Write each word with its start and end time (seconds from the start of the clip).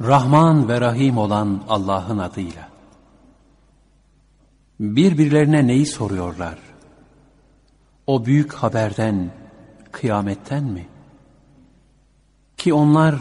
Rahman 0.00 0.68
ve 0.68 0.80
Rahim 0.80 1.18
olan 1.18 1.64
Allah'ın 1.68 2.18
adıyla. 2.18 2.68
Birbirlerine 4.80 5.66
neyi 5.66 5.86
soruyorlar? 5.86 6.58
O 8.06 8.26
büyük 8.26 8.52
haberden, 8.52 9.30
kıyametten 9.92 10.64
mi? 10.64 10.88
Ki 12.56 12.74
onlar 12.74 13.14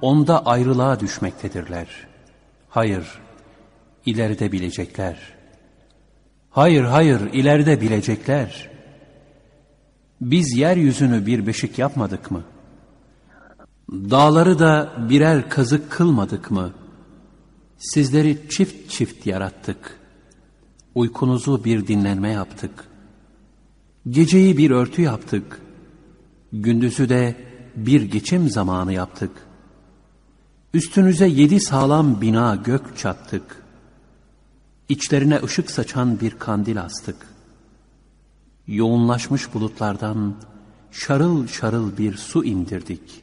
onda 0.00 0.46
ayrılığa 0.46 1.00
düşmektedirler. 1.00 1.88
Hayır, 2.68 3.18
ileride 4.06 4.52
bilecekler. 4.52 5.18
Hayır, 6.50 6.84
hayır, 6.84 7.20
ileride 7.32 7.80
bilecekler. 7.80 8.70
Biz 10.20 10.56
yeryüzünü 10.56 11.26
bir 11.26 11.46
beşik 11.46 11.78
yapmadık 11.78 12.30
mı? 12.30 12.42
Dağları 13.92 14.58
da 14.58 14.92
birer 15.08 15.50
kazık 15.50 15.90
kılmadık 15.90 16.50
mı? 16.50 16.72
Sizleri 17.78 18.48
çift 18.50 18.90
çift 18.90 19.26
yarattık. 19.26 20.00
Uykunuzu 20.94 21.64
bir 21.64 21.86
dinlenme 21.86 22.30
yaptık. 22.30 22.84
Geceyi 24.10 24.58
bir 24.58 24.70
örtü 24.70 25.02
yaptık. 25.02 25.60
Gündüzü 26.52 27.08
de 27.08 27.36
bir 27.76 28.02
geçim 28.02 28.50
zamanı 28.50 28.92
yaptık. 28.92 29.30
Üstünüze 30.74 31.26
yedi 31.26 31.60
sağlam 31.60 32.20
bina 32.20 32.56
gök 32.56 32.98
çattık. 32.98 33.62
İçlerine 34.88 35.40
ışık 35.42 35.70
saçan 35.70 36.20
bir 36.20 36.30
kandil 36.30 36.82
astık. 36.82 37.16
Yoğunlaşmış 38.66 39.54
bulutlardan 39.54 40.34
şarıl 40.90 41.46
şarıl 41.46 41.96
bir 41.98 42.16
su 42.16 42.44
indirdik. 42.44 43.22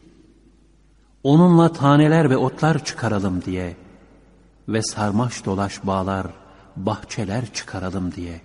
Onunla 1.24 1.74
taneler 1.74 2.30
ve 2.30 2.38
otlar 2.38 2.86
çıkaralım 2.86 3.46
diye 3.46 3.78
ve 4.68 4.82
sarmaş 4.82 5.46
dolaş 5.46 5.86
bağlar, 5.86 6.28
bahçeler 6.76 7.54
çıkaralım 7.54 8.12
diye. 8.12 8.42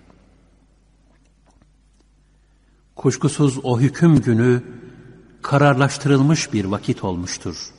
Kuşkusuz 2.95 3.59
o 3.63 3.79
hüküm 3.79 4.21
günü 4.21 4.63
kararlaştırılmış 5.41 6.53
bir 6.53 6.65
vakit 6.65 7.03
olmuştur. 7.03 7.73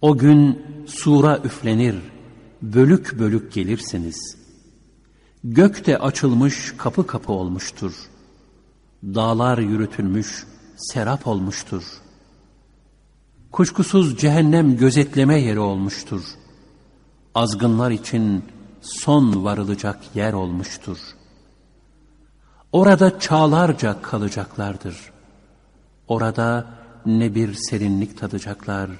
O 0.00 0.18
gün 0.18 0.62
sura 0.86 1.38
üflenir, 1.44 1.96
bölük 2.62 3.18
bölük 3.18 3.52
gelirsiniz. 3.52 4.36
Gök 5.44 5.86
de 5.86 5.98
açılmış 5.98 6.74
kapı 6.76 7.06
kapı 7.06 7.32
olmuştur. 7.32 7.92
Dağlar 9.04 9.58
yürütülmüş, 9.58 10.46
serap 10.76 11.26
olmuştur. 11.26 11.84
Kuşkusuz 13.58 14.16
cehennem 14.16 14.76
gözetleme 14.76 15.40
yeri 15.40 15.58
olmuştur. 15.58 16.22
Azgınlar 17.34 17.90
için 17.90 18.44
son 18.80 19.44
varılacak 19.44 20.00
yer 20.14 20.32
olmuştur. 20.32 20.98
Orada 22.72 23.20
çağlarca 23.20 24.02
kalacaklardır. 24.02 24.96
Orada 26.08 26.66
ne 27.06 27.34
bir 27.34 27.54
serinlik 27.54 28.18
tadacaklar 28.18 28.90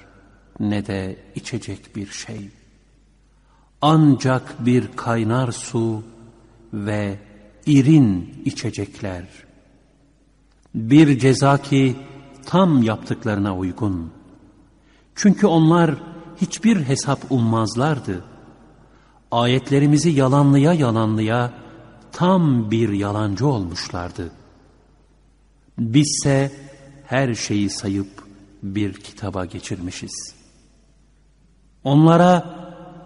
ne 0.59 0.87
de 0.87 1.17
içecek 1.35 1.95
bir 1.95 2.07
şey. 2.07 2.49
Ancak 3.81 4.65
bir 4.65 4.87
kaynar 4.95 5.51
su 5.51 6.03
ve 6.73 7.19
irin 7.65 8.41
içecekler. 8.45 9.25
Bir 10.75 11.19
ceza 11.19 11.57
ki 11.57 11.95
tam 12.45 12.83
yaptıklarına 12.83 13.57
uygun. 13.57 14.18
Çünkü 15.21 15.47
onlar 15.47 15.95
hiçbir 16.41 16.83
hesap 16.83 17.31
ummazlardı. 17.31 18.23
Ayetlerimizi 19.31 20.09
yalanlıya 20.09 20.73
yalanlıya 20.73 21.53
tam 22.11 22.71
bir 22.71 22.89
yalancı 22.89 23.47
olmuşlardı. 23.47 24.31
Bizse 25.77 26.51
her 27.05 27.35
şeyi 27.35 27.69
sayıp 27.69 28.07
bir 28.63 28.93
kitaba 28.93 29.45
geçirmişiz. 29.45 30.35
Onlara 31.83 32.55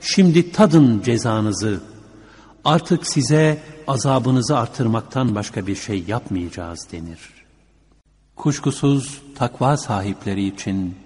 şimdi 0.02 0.52
tadın 0.52 1.02
cezanızı, 1.02 1.80
artık 2.66 3.08
size 3.08 3.62
azabınızı 3.88 4.58
artırmaktan 4.58 5.36
başka 5.36 5.68
bir 5.68 5.76
şey 5.76 6.04
yapmayacağız 6.08 6.88
denir. 6.92 7.20
Kuşkusuz 8.36 9.22
takva 9.36 9.78
sahipleri 9.78 10.48
için 10.48 11.03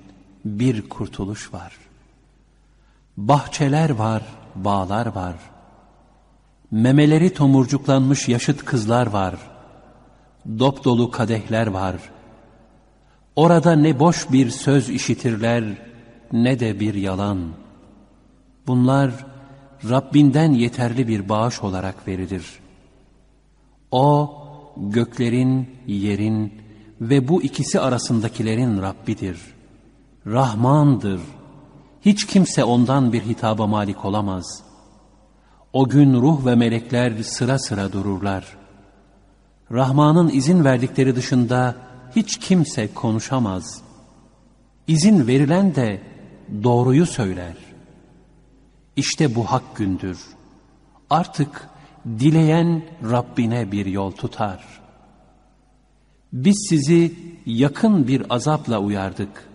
bir 0.47 0.89
kurtuluş 0.89 1.53
var. 1.53 1.73
Bahçeler 3.17 3.89
var, 3.89 4.23
bağlar 4.55 5.05
var. 5.05 5.35
Memeleri 6.71 7.33
tomurcuklanmış 7.33 8.27
yaşıt 8.27 8.65
kızlar 8.65 9.07
var. 9.07 9.35
Dop 10.59 10.83
dolu 10.83 11.11
kadehler 11.11 11.67
var. 11.67 11.95
Orada 13.35 13.75
ne 13.75 13.99
boş 13.99 14.31
bir 14.31 14.49
söz 14.49 14.89
işitirler 14.89 15.63
ne 16.31 16.59
de 16.59 16.79
bir 16.79 16.93
yalan. 16.93 17.39
Bunlar 18.67 19.11
Rabbinden 19.89 20.51
yeterli 20.51 21.07
bir 21.07 21.29
bağış 21.29 21.63
olarak 21.63 22.07
verilir. 22.07 22.45
O 23.91 24.33
göklerin, 24.77 25.69
yerin 25.87 26.53
ve 27.01 27.27
bu 27.27 27.43
ikisi 27.43 27.79
arasındakilerin 27.79 28.81
Rabbidir. 28.81 29.56
Rahmandır. 30.27 31.21
Hiç 32.01 32.25
kimse 32.25 32.63
ondan 32.63 33.13
bir 33.13 33.21
hitaba 33.21 33.67
malik 33.67 34.05
olamaz. 34.05 34.63
O 35.73 35.89
gün 35.89 36.21
ruh 36.21 36.45
ve 36.45 36.55
melekler 36.55 37.23
sıra 37.23 37.59
sıra 37.59 37.91
dururlar. 37.91 38.57
Rahman'ın 39.71 40.29
izin 40.29 40.65
verdikleri 40.65 41.15
dışında 41.15 41.75
hiç 42.15 42.39
kimse 42.39 42.93
konuşamaz. 42.93 43.81
İzin 44.87 45.27
verilen 45.27 45.75
de 45.75 46.01
doğruyu 46.63 47.05
söyler. 47.05 47.55
İşte 48.95 49.35
bu 49.35 49.45
hak 49.45 49.75
gündür. 49.75 50.19
Artık 51.09 51.69
dileyen 52.19 52.81
Rabbine 53.11 53.71
bir 53.71 53.85
yol 53.85 54.11
tutar. 54.11 54.63
Biz 56.33 56.67
sizi 56.69 57.13
yakın 57.45 58.07
bir 58.07 58.33
azapla 58.33 58.79
uyardık. 58.79 59.47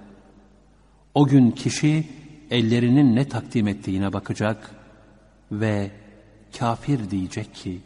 O 1.14 1.26
gün 1.26 1.50
kişi 1.50 2.08
ellerinin 2.50 3.16
ne 3.16 3.28
takdim 3.28 3.68
ettiğine 3.68 4.12
bakacak 4.12 4.74
ve 5.52 5.90
kafir 6.58 7.10
diyecek 7.10 7.54
ki, 7.54 7.80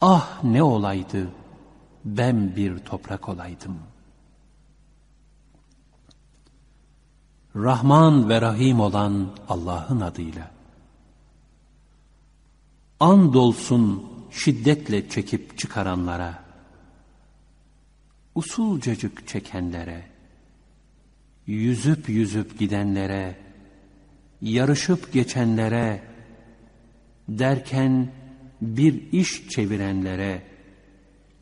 ah 0.00 0.44
ne 0.44 0.62
olaydı 0.62 1.28
ben 2.04 2.56
bir 2.56 2.78
toprak 2.78 3.28
olaydım. 3.28 3.78
Rahman 7.56 8.28
ve 8.28 8.40
Rahim 8.40 8.80
olan 8.80 9.30
Allah'ın 9.48 10.00
adıyla. 10.00 10.50
Andolsun 13.00 14.06
şiddetle 14.30 15.08
çekip 15.08 15.58
çıkaranlara, 15.58 16.44
usulcacık 18.34 19.28
çekenlere, 19.28 20.13
yüzüp 21.46 22.08
yüzüp 22.08 22.58
gidenlere, 22.58 23.36
yarışıp 24.42 25.12
geçenlere, 25.12 26.02
derken 27.28 28.12
bir 28.60 29.12
iş 29.12 29.48
çevirenlere, 29.48 30.42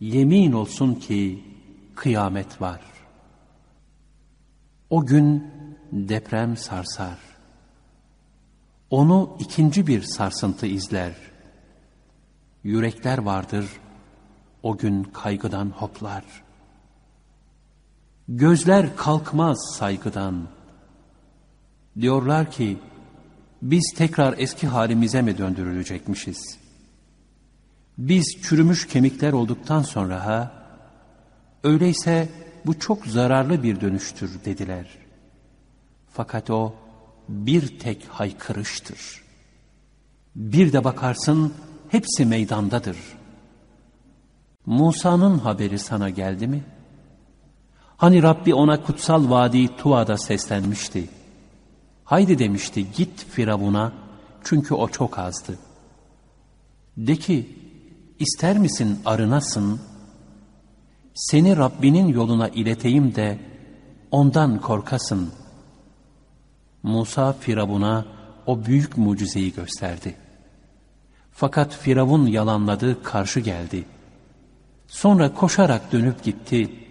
yemin 0.01 0.53
olsun 0.53 0.95
ki 0.95 1.45
kıyamet 1.95 2.61
var. 2.61 2.81
O 4.91 5.07
gün 5.07 5.51
deprem 5.93 6.57
sarsar. 6.57 7.19
Onu 8.91 9.37
ikinci 9.41 9.87
bir 9.87 10.03
sarsıntı 10.03 10.67
izler. 10.67 11.15
Yürekler 12.65 13.19
vardır, 13.19 13.67
o 14.63 14.79
gün 14.79 15.03
kaygıdan 15.03 15.71
hoplar.'' 15.71 16.52
Gözler 18.35 18.97
kalkmaz 18.97 19.59
saygıdan. 19.79 20.49
Diyorlar 22.01 22.51
ki, 22.51 22.79
biz 23.63 23.95
tekrar 23.97 24.35
eski 24.39 24.67
halimize 24.67 25.23
mi 25.23 25.39
döndürülecekmişiz? 25.39 26.59
Biz 27.99 28.37
çürümüş 28.43 28.87
kemikler 28.87 29.33
olduktan 29.33 29.83
sonra 29.83 30.27
ha, 30.27 30.53
öyleyse 31.65 32.29
bu 32.67 32.79
çok 32.79 33.07
zararlı 33.07 33.63
bir 33.63 33.81
dönüştür 33.81 34.45
dediler. 34.45 34.87
Fakat 36.13 36.51
o 36.51 36.75
bir 37.29 37.79
tek 37.79 38.05
haykırıştır. 38.05 39.23
Bir 40.37 40.73
de 40.73 40.85
bakarsın 40.85 41.55
hepsi 41.89 42.27
meydandadır. 42.27 42.97
Musa'nın 44.67 45.39
haberi 45.39 45.79
sana 45.79 46.11
geldi 46.11 46.47
mi?'' 46.47 46.82
Hani 48.03 48.23
Rabbi 48.23 48.55
ona 48.55 48.83
kutsal 48.83 49.31
vadi 49.31 49.77
Tuva'da 49.77 50.19
seslenmişti. 50.19 51.09
Haydi 52.05 52.39
demişti 52.39 52.87
git 52.97 53.25
Firavun'a 53.31 53.93
çünkü 54.45 54.75
o 54.75 54.89
çok 54.89 55.19
azdı. 55.19 55.59
De 56.97 57.17
ki 57.17 57.49
ister 58.19 58.59
misin 58.59 58.99
arınasın? 59.05 59.81
Seni 61.15 61.57
Rabbinin 61.57 62.09
yoluna 62.09 62.49
ileteyim 62.49 63.15
de 63.15 63.39
ondan 64.11 64.61
korkasın. 64.61 65.33
Musa 66.83 67.33
Firavun'a 67.33 68.07
o 68.47 68.65
büyük 68.65 68.99
mucizeyi 68.99 69.53
gösterdi. 69.53 70.15
Fakat 71.33 71.77
Firavun 71.77 72.27
yalanladı, 72.27 73.03
karşı 73.03 73.41
geldi. 73.41 73.85
Sonra 74.87 75.35
koşarak 75.35 75.93
dönüp 75.93 76.23
gitti. 76.23 76.82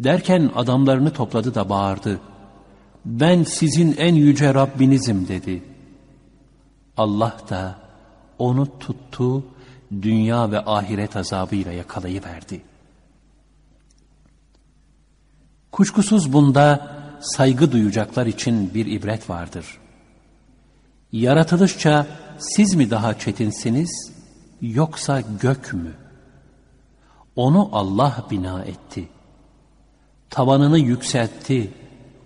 Derken 0.00 0.50
adamlarını 0.54 1.12
topladı 1.12 1.54
da 1.54 1.68
bağırdı. 1.68 2.20
Ben 3.04 3.44
sizin 3.44 3.96
en 3.96 4.14
yüce 4.14 4.54
Rabbinizim 4.54 5.28
dedi. 5.28 5.62
Allah 6.96 7.36
da 7.50 7.78
onu 8.38 8.78
tuttu, 8.78 9.44
dünya 10.02 10.50
ve 10.50 10.60
ahiret 10.64 11.16
azabıyla 11.16 11.72
yakalayıverdi. 11.72 12.62
Kuşkusuz 15.72 16.32
bunda 16.32 16.96
saygı 17.20 17.72
duyacaklar 17.72 18.26
için 18.26 18.74
bir 18.74 18.86
ibret 18.86 19.30
vardır. 19.30 19.78
Yaratılışça 21.12 22.06
siz 22.38 22.74
mi 22.74 22.90
daha 22.90 23.18
çetinsiniz 23.18 24.12
yoksa 24.60 25.22
gök 25.40 25.72
mü? 25.72 25.92
Onu 27.36 27.68
Allah 27.72 28.26
bina 28.30 28.64
etti. 28.64 29.08
Tavanını 30.30 30.78
yükseltti, 30.78 31.70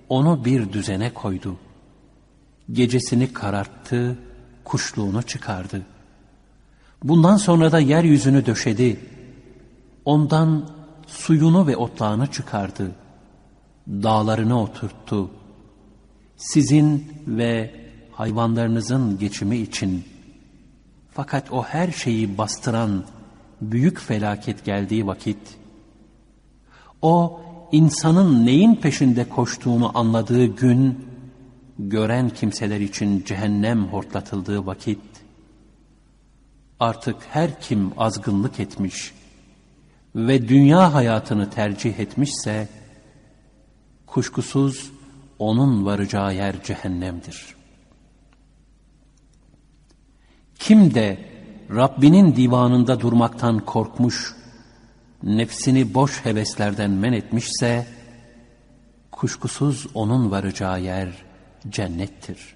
onu 0.09 0.45
bir 0.45 0.73
düzene 0.73 1.15
koydu. 1.15 1.57
Gecesini 2.73 3.33
kararttı, 3.33 4.19
kuşluğunu 4.65 5.23
çıkardı. 5.23 5.83
Bundan 7.05 7.37
sonra 7.37 7.73
da 7.73 7.81
yeryüzünü 7.81 8.47
döşedi. 8.47 9.01
Ondan 10.05 10.71
suyunu 11.07 11.67
ve 11.67 11.77
otlağını 11.77 12.27
çıkardı. 12.27 12.91
Dağlarını 13.89 14.63
oturttu. 14.63 15.31
Sizin 16.37 17.13
ve 17.27 17.75
hayvanlarınızın 18.13 19.19
geçimi 19.19 19.57
için. 19.57 20.05
Fakat 21.13 21.53
o 21.53 21.63
her 21.63 21.93
şeyi 21.93 22.39
bastıran 22.39 23.05
büyük 23.61 24.01
felaket 24.01 24.65
geldiği 24.65 25.07
vakit, 25.07 25.39
o 27.03 27.41
insanın 27.75 28.47
neyin 28.47 28.75
peşinde 28.75 29.29
koştuğunu 29.29 29.99
anladığı 29.99 30.45
gün, 30.45 31.07
gören 31.79 32.31
kimseler 32.31 32.81
için 32.81 33.25
cehennem 33.25 33.87
hortlatıldığı 33.87 34.67
vakit, 34.67 35.01
artık 36.81 37.17
her 37.31 37.61
kim 37.61 37.93
azgınlık 37.97 38.61
etmiş 38.61 39.13
ve 40.17 40.49
dünya 40.49 40.95
hayatını 40.95 41.51
tercih 41.51 41.99
etmişse, 41.99 42.69
kuşkusuz 44.07 44.93
onun 45.39 45.85
varacağı 45.85 46.35
yer 46.35 46.63
cehennemdir. 46.63 47.55
Kim 50.59 50.95
de 50.95 51.19
Rabbinin 51.71 52.37
divanında 52.37 53.01
durmaktan 53.01 53.59
korkmuş, 53.59 54.35
nefsini 55.25 55.95
boş 55.95 56.25
heveslerden 56.25 56.91
men 56.91 57.13
etmişse, 57.13 57.87
kuşkusuz 59.11 59.87
onun 59.95 60.31
varacağı 60.31 60.81
yer 60.81 61.09
cennettir. 61.69 62.55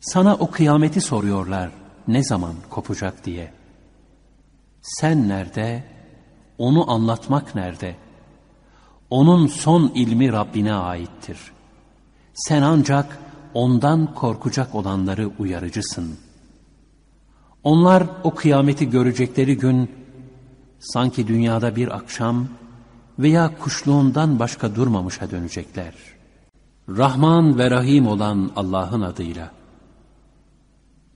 Sana 0.00 0.34
o 0.34 0.50
kıyameti 0.50 1.00
soruyorlar, 1.00 1.70
ne 2.08 2.24
zaman 2.24 2.54
kopacak 2.70 3.24
diye. 3.24 3.52
Sen 4.82 5.28
nerede, 5.28 5.84
onu 6.58 6.90
anlatmak 6.90 7.54
nerede? 7.54 7.96
Onun 9.10 9.46
son 9.46 9.92
ilmi 9.94 10.32
Rabbine 10.32 10.72
aittir. 10.74 11.38
Sen 12.34 12.62
ancak 12.62 13.18
ondan 13.54 14.14
korkacak 14.14 14.74
olanları 14.74 15.30
uyarıcısın.'' 15.38 16.34
Onlar 17.64 18.06
o 18.24 18.34
kıyameti 18.34 18.90
görecekleri 18.90 19.56
gün 19.56 19.90
sanki 20.84 21.28
dünyada 21.28 21.76
bir 21.76 21.96
akşam 21.96 22.48
veya 23.18 23.58
kuşluğundan 23.58 24.38
başka 24.38 24.74
durmamışa 24.74 25.30
dönecekler. 25.30 25.94
Rahman 26.88 27.58
ve 27.58 27.70
Rahim 27.70 28.06
olan 28.06 28.50
Allah'ın 28.56 29.00
adıyla. 29.00 29.52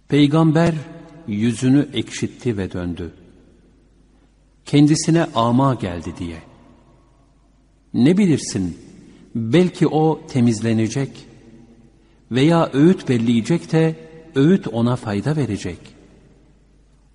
Peygamber 0.08 0.74
yüzünü 1.26 1.88
ekşitti 1.92 2.56
ve 2.56 2.72
döndü. 2.72 3.12
Kendisine 4.64 5.26
ama 5.34 5.74
geldi 5.74 6.14
diye. 6.18 6.38
Ne 7.94 8.18
bilirsin, 8.18 8.78
belki 9.34 9.88
o 9.88 10.20
temizlenecek 10.28 11.26
veya 12.30 12.70
öğüt 12.72 13.08
belleyecek 13.08 13.72
de 13.72 13.96
öğüt 14.34 14.68
ona 14.68 14.96
fayda 14.96 15.36
verecek.'' 15.36 15.97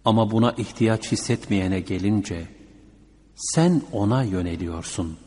Ama 0.06 0.32
buna 0.32 0.52
ihtiyaç 0.52 1.12
hissetmeyene 1.12 1.80
gelince 1.80 2.48
sen 3.36 3.82
ona 3.92 4.24
yöneliyorsun. 4.24 5.18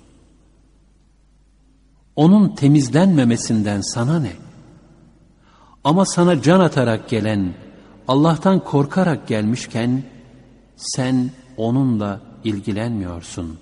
Onun 2.16 2.54
temizlenmemesinden 2.54 3.80
sana 3.80 4.18
ne? 4.18 4.32
Ama 5.84 6.06
sana 6.06 6.42
can 6.42 6.60
atarak 6.60 7.08
gelen, 7.08 7.54
Allah'tan 8.08 8.64
korkarak 8.64 9.28
gelmişken 9.28 10.02
sen 10.76 11.30
onunla 11.56 12.20
ilgilenmiyorsun. 12.44 13.58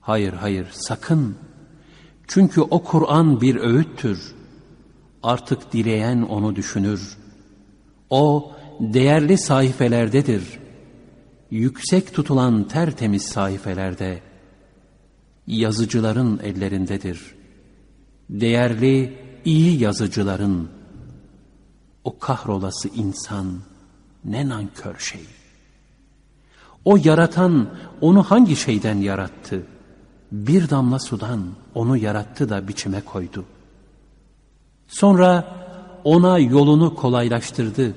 Hayır 0.00 0.32
hayır 0.32 0.66
sakın. 0.72 1.36
Çünkü 2.26 2.60
o 2.60 2.82
Kur'an 2.82 3.40
bir 3.40 3.56
öğüttür. 3.56 4.34
Artık 5.22 5.72
dileyen 5.72 6.22
onu 6.22 6.56
düşünür. 6.56 7.18
O 8.10 8.52
değerli 8.80 9.38
sayfelerdedir. 9.38 10.42
Yüksek 11.50 12.14
tutulan 12.14 12.68
tertemiz 12.68 13.22
sayfelerde, 13.22 14.20
yazıcıların 15.46 16.40
ellerindedir. 16.42 17.34
Değerli, 18.30 19.18
iyi 19.44 19.80
yazıcıların, 19.82 20.68
o 22.04 22.18
kahrolası 22.18 22.88
insan 22.88 23.46
ne 24.24 24.48
nankör 24.48 24.98
şey. 24.98 25.20
O 26.84 26.98
yaratan 27.04 27.68
onu 28.00 28.22
hangi 28.22 28.56
şeyden 28.56 28.96
yarattı? 28.96 29.66
Bir 30.32 30.70
damla 30.70 30.98
sudan 30.98 31.46
onu 31.74 31.96
yarattı 31.96 32.48
da 32.48 32.68
biçime 32.68 33.00
koydu. 33.00 33.44
Sonra 34.88 35.56
ona 36.04 36.38
yolunu 36.38 36.94
kolaylaştırdı 36.94 37.94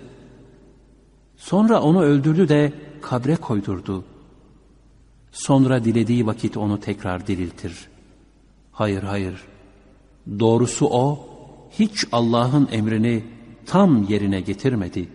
Sonra 1.40 1.82
onu 1.82 2.04
öldürdü 2.04 2.50
de 2.50 2.74
kabre 3.02 3.36
koydurdu. 3.36 4.04
Sonra 5.32 5.84
dilediği 5.84 6.26
vakit 6.26 6.58
onu 6.58 6.80
tekrar 6.80 7.28
diriltir. 7.28 7.88
Hayır 8.72 9.04
hayır. 9.04 9.44
Doğrusu 10.40 10.88
o 10.88 11.30
hiç 11.72 12.06
Allah'ın 12.12 12.68
emrini 12.72 13.24
tam 13.66 14.04
yerine 14.04 14.42
getirmedi. 14.42 15.10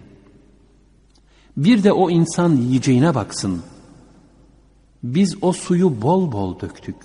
Bir 1.56 1.84
de 1.84 1.92
o 1.92 2.10
insan 2.10 2.56
yiyeceğine 2.56 3.14
baksın. 3.14 3.62
Biz 5.02 5.36
o 5.42 5.52
suyu 5.52 6.02
bol 6.02 6.32
bol 6.32 6.60
döktük. 6.60 6.96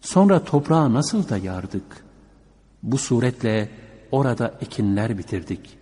Sonra 0.00 0.44
toprağa 0.44 0.92
nasıl 0.92 1.28
da 1.28 1.36
yardık. 1.36 2.04
Bu 2.82 2.98
suretle 2.98 3.70
orada 4.12 4.54
ekinler 4.60 5.18
bitirdik.'' 5.18 5.79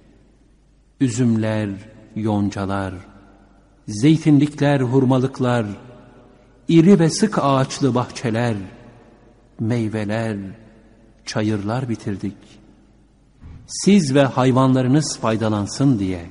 Üzümler, 1.00 1.68
yoncalar, 2.16 2.94
zeytinlikler, 3.88 4.80
hurmalıklar, 4.80 5.66
iri 6.68 6.98
ve 6.98 7.10
sık 7.10 7.38
ağaçlı 7.38 7.94
bahçeler, 7.94 8.56
meyveler, 9.60 10.36
çayırlar 11.26 11.88
bitirdik. 11.88 12.36
Siz 13.66 14.14
ve 14.14 14.24
hayvanlarınız 14.24 15.18
faydalansın 15.18 15.98
diye. 15.98 16.26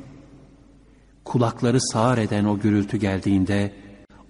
Kulakları 1.26 1.82
sağır 1.82 2.18
eden 2.18 2.46
o 2.46 2.60
gürültü 2.60 2.98
geldiğinde, 2.98 3.74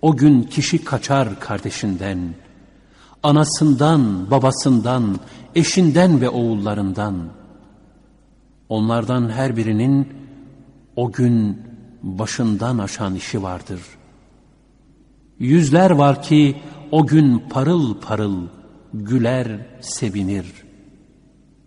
o 0.02 0.18
gün 0.18 0.44
kişi 0.44 0.84
kaçar 0.84 1.40
kardeşinden, 1.40 2.20
anasından, 3.24 4.32
babasından, 4.32 5.20
eşinden 5.56 6.22
ve 6.22 6.30
oğullarından. 6.30 7.16
Onlardan 8.70 9.30
her 9.30 9.58
birinin 9.58 10.27
o 10.98 11.12
gün 11.12 11.62
başından 12.04 12.78
aşan 12.78 13.16
işi 13.16 13.44
vardır. 13.44 13.82
Yüzler 15.40 15.92
var 15.92 16.24
ki 16.24 16.58
o 16.92 17.08
gün 17.08 17.44
parıl 17.50 17.96
parıl 18.02 18.48
güler, 18.94 19.68
sevinir. 19.82 20.54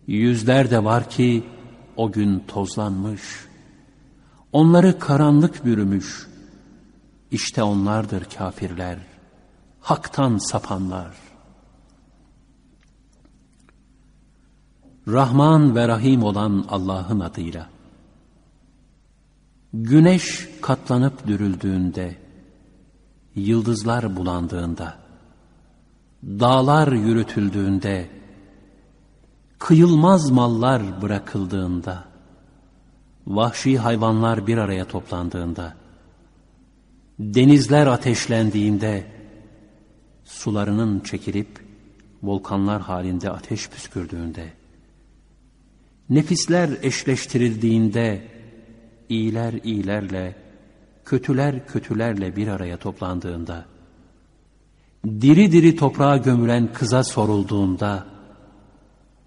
Yüzler 0.07 0.71
de 0.71 0.85
var 0.85 1.11
ki 1.11 1.45
o 1.97 2.13
gün 2.13 2.45
tozlanmış. 2.49 3.23
Onları 4.53 4.99
karanlık 4.99 5.65
bürümüş. 5.65 6.27
İşte 7.31 7.63
onlardır 7.63 8.25
kafirler, 8.25 8.99
haktan 9.81 10.39
sapanlar. 10.39 11.15
Rahman 15.09 15.77
ve 15.77 15.89
Rahim 15.89 16.23
olan 16.23 16.65
Allah'ın 16.69 17.21
adıyla. 17.21 17.80
Güneş 19.75 20.49
katlanıp 20.62 21.27
dürüldüğünde, 21.27 22.17
yıldızlar 23.35 24.17
bulandığında, 24.17 24.99
dağlar 26.25 26.93
yürütüldüğünde, 26.93 28.11
kıyılmaz 29.59 30.31
mallar 30.31 31.03
bırakıldığında, 31.03 32.05
vahşi 33.27 33.79
hayvanlar 33.79 34.47
bir 34.47 34.59
araya 34.59 34.85
toplandığında, 34.85 35.75
denizler 37.19 37.87
ateşlendiğinde, 37.87 39.07
sularının 40.25 41.00
çekilip 41.00 41.65
volkanlar 42.23 42.83
halinde 42.83 43.31
ateş 43.31 43.69
püskürdüğünde, 43.69 44.53
nefisler 46.09 46.71
eşleştirildiğinde, 46.83 48.39
iyiler 49.11 49.52
iyilerle, 49.64 50.37
kötüler 51.05 51.67
kötülerle 51.67 52.37
bir 52.37 52.49
araya 52.49 52.76
toplandığında, 52.76 53.64
diri 55.05 55.52
diri 55.52 55.76
toprağa 55.76 56.17
gömülen 56.17 56.73
kıza 56.73 57.05
sorulduğunda, 57.05 58.07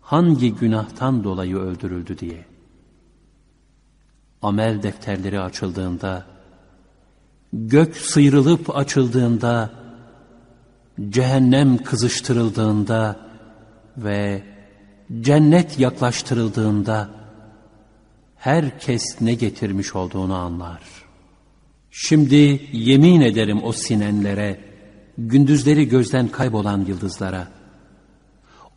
hangi 0.01 0.55
günahtan 0.55 1.23
dolayı 1.23 1.55
öldürüldü 1.57 2.17
diye, 2.17 2.45
amel 4.41 4.83
defterleri 4.83 5.39
açıldığında, 5.39 6.25
gök 7.53 7.97
sıyrılıp 7.97 8.77
açıldığında, 8.77 9.69
cehennem 11.09 11.77
kızıştırıldığında 11.77 13.19
ve 13.97 14.43
cennet 15.21 15.79
yaklaştırıldığında, 15.79 17.22
herkes 18.43 19.21
ne 19.21 19.33
getirmiş 19.33 19.95
olduğunu 19.95 20.35
anlar. 20.35 20.81
Şimdi 21.91 22.61
yemin 22.73 23.21
ederim 23.21 23.63
o 23.63 23.71
sinenlere, 23.71 24.59
gündüzleri 25.17 25.87
gözden 25.87 26.27
kaybolan 26.27 26.85
yıldızlara, 26.85 27.47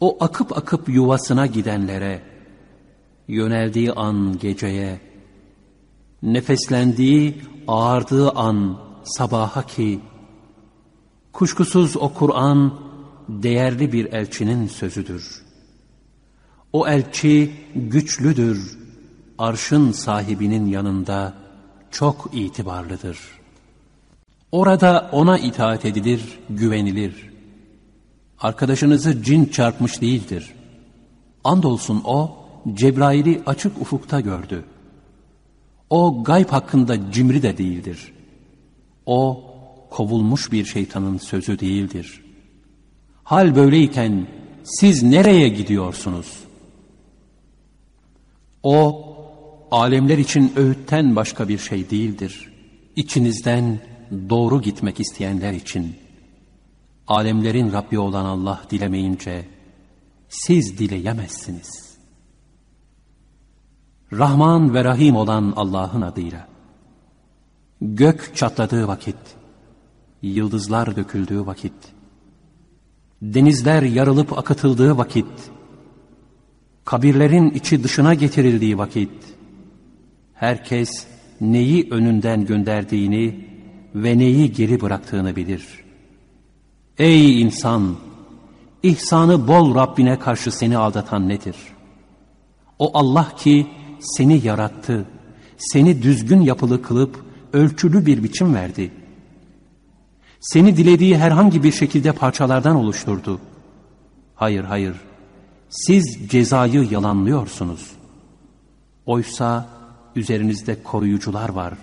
o 0.00 0.24
akıp 0.24 0.58
akıp 0.58 0.88
yuvasına 0.88 1.46
gidenlere, 1.46 2.22
yöneldiği 3.28 3.92
an 3.92 4.38
geceye, 4.38 5.00
nefeslendiği, 6.22 7.42
ağardığı 7.68 8.30
an 8.30 8.80
sabaha 9.04 9.66
ki, 9.66 10.00
kuşkusuz 11.32 11.96
o 11.96 12.14
Kur'an 12.14 12.80
değerli 13.28 13.92
bir 13.92 14.12
elçinin 14.12 14.66
sözüdür. 14.66 15.42
O 16.72 16.88
elçi 16.88 17.52
güçlüdür, 17.74 18.85
arşın 19.38 19.92
sahibinin 19.92 20.66
yanında 20.66 21.34
çok 21.90 22.30
itibarlıdır. 22.32 23.18
Orada 24.52 25.10
ona 25.12 25.38
itaat 25.38 25.84
edilir, 25.84 26.38
güvenilir. 26.50 27.30
Arkadaşınızı 28.40 29.22
cin 29.22 29.44
çarpmış 29.44 30.00
değildir. 30.00 30.54
Andolsun 31.44 32.02
o, 32.04 32.36
Cebrail'i 32.74 33.42
açık 33.46 33.80
ufukta 33.80 34.20
gördü. 34.20 34.64
O 35.90 36.24
gayb 36.24 36.48
hakkında 36.48 37.12
cimri 37.12 37.42
de 37.42 37.58
değildir. 37.58 38.12
O, 39.06 39.44
kovulmuş 39.90 40.52
bir 40.52 40.64
şeytanın 40.64 41.18
sözü 41.18 41.58
değildir. 41.58 42.24
Hal 43.24 43.56
böyleyken 43.56 44.26
siz 44.64 45.02
nereye 45.02 45.48
gidiyorsunuz? 45.48 46.38
O, 48.62 49.06
alemler 49.70 50.18
için 50.18 50.52
öğütten 50.56 51.16
başka 51.16 51.48
bir 51.48 51.58
şey 51.58 51.90
değildir. 51.90 52.52
İçinizden 52.96 53.80
doğru 54.30 54.62
gitmek 54.62 55.00
isteyenler 55.00 55.52
için. 55.52 55.96
Alemlerin 57.06 57.72
Rabbi 57.72 57.98
olan 57.98 58.24
Allah 58.24 58.62
dilemeyince 58.70 59.44
siz 60.28 60.78
dileyemezsiniz. 60.78 61.96
Rahman 64.12 64.74
ve 64.74 64.84
Rahim 64.84 65.16
olan 65.16 65.52
Allah'ın 65.56 66.02
adıyla. 66.02 66.48
Gök 67.80 68.36
çatladığı 68.36 68.88
vakit, 68.88 69.16
yıldızlar 70.22 70.96
döküldüğü 70.96 71.46
vakit, 71.46 71.72
denizler 73.22 73.82
yarılıp 73.82 74.38
akıtıldığı 74.38 74.98
vakit, 74.98 75.26
kabirlerin 76.84 77.50
içi 77.50 77.84
dışına 77.84 78.14
getirildiği 78.14 78.78
vakit, 78.78 79.35
herkes 80.36 81.06
neyi 81.40 81.88
önünden 81.90 82.46
gönderdiğini 82.46 83.46
ve 83.94 84.18
neyi 84.18 84.52
geri 84.52 84.80
bıraktığını 84.80 85.36
bilir. 85.36 85.84
Ey 86.98 87.42
insan! 87.42 87.96
İhsanı 88.82 89.48
bol 89.48 89.74
Rabbine 89.74 90.18
karşı 90.18 90.50
seni 90.50 90.76
aldatan 90.76 91.28
nedir? 91.28 91.56
O 92.78 92.98
Allah 92.98 93.32
ki 93.36 93.66
seni 94.00 94.46
yarattı, 94.46 95.06
seni 95.56 96.02
düzgün 96.02 96.40
yapılı 96.40 96.82
kılıp 96.82 97.24
ölçülü 97.52 98.06
bir 98.06 98.22
biçim 98.22 98.54
verdi. 98.54 98.90
Seni 100.40 100.76
dilediği 100.76 101.18
herhangi 101.18 101.62
bir 101.62 101.72
şekilde 101.72 102.12
parçalardan 102.12 102.76
oluşturdu. 102.76 103.40
Hayır, 104.34 104.64
hayır, 104.64 104.96
siz 105.68 106.18
cezayı 106.28 106.88
yalanlıyorsunuz. 106.90 107.90
Oysa 109.06 109.75
üzerinizde 110.16 110.82
koruyucular 110.82 111.48
var. 111.48 111.74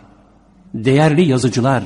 Değerli 0.74 1.30
yazıcılar. 1.30 1.84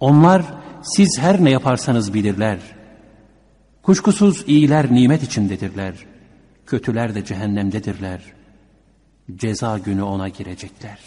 Onlar 0.00 0.42
siz 0.82 1.18
her 1.18 1.44
ne 1.44 1.50
yaparsanız 1.50 2.14
bilirler. 2.14 2.58
Kuşkusuz 3.82 4.44
iyiler 4.46 4.94
nimet 4.94 5.22
içindedirler. 5.22 5.94
Kötüler 6.66 7.14
de 7.14 7.24
cehennemdedirler. 7.24 8.22
Ceza 9.36 9.78
günü 9.78 10.02
ona 10.02 10.28
girecekler. 10.28 10.98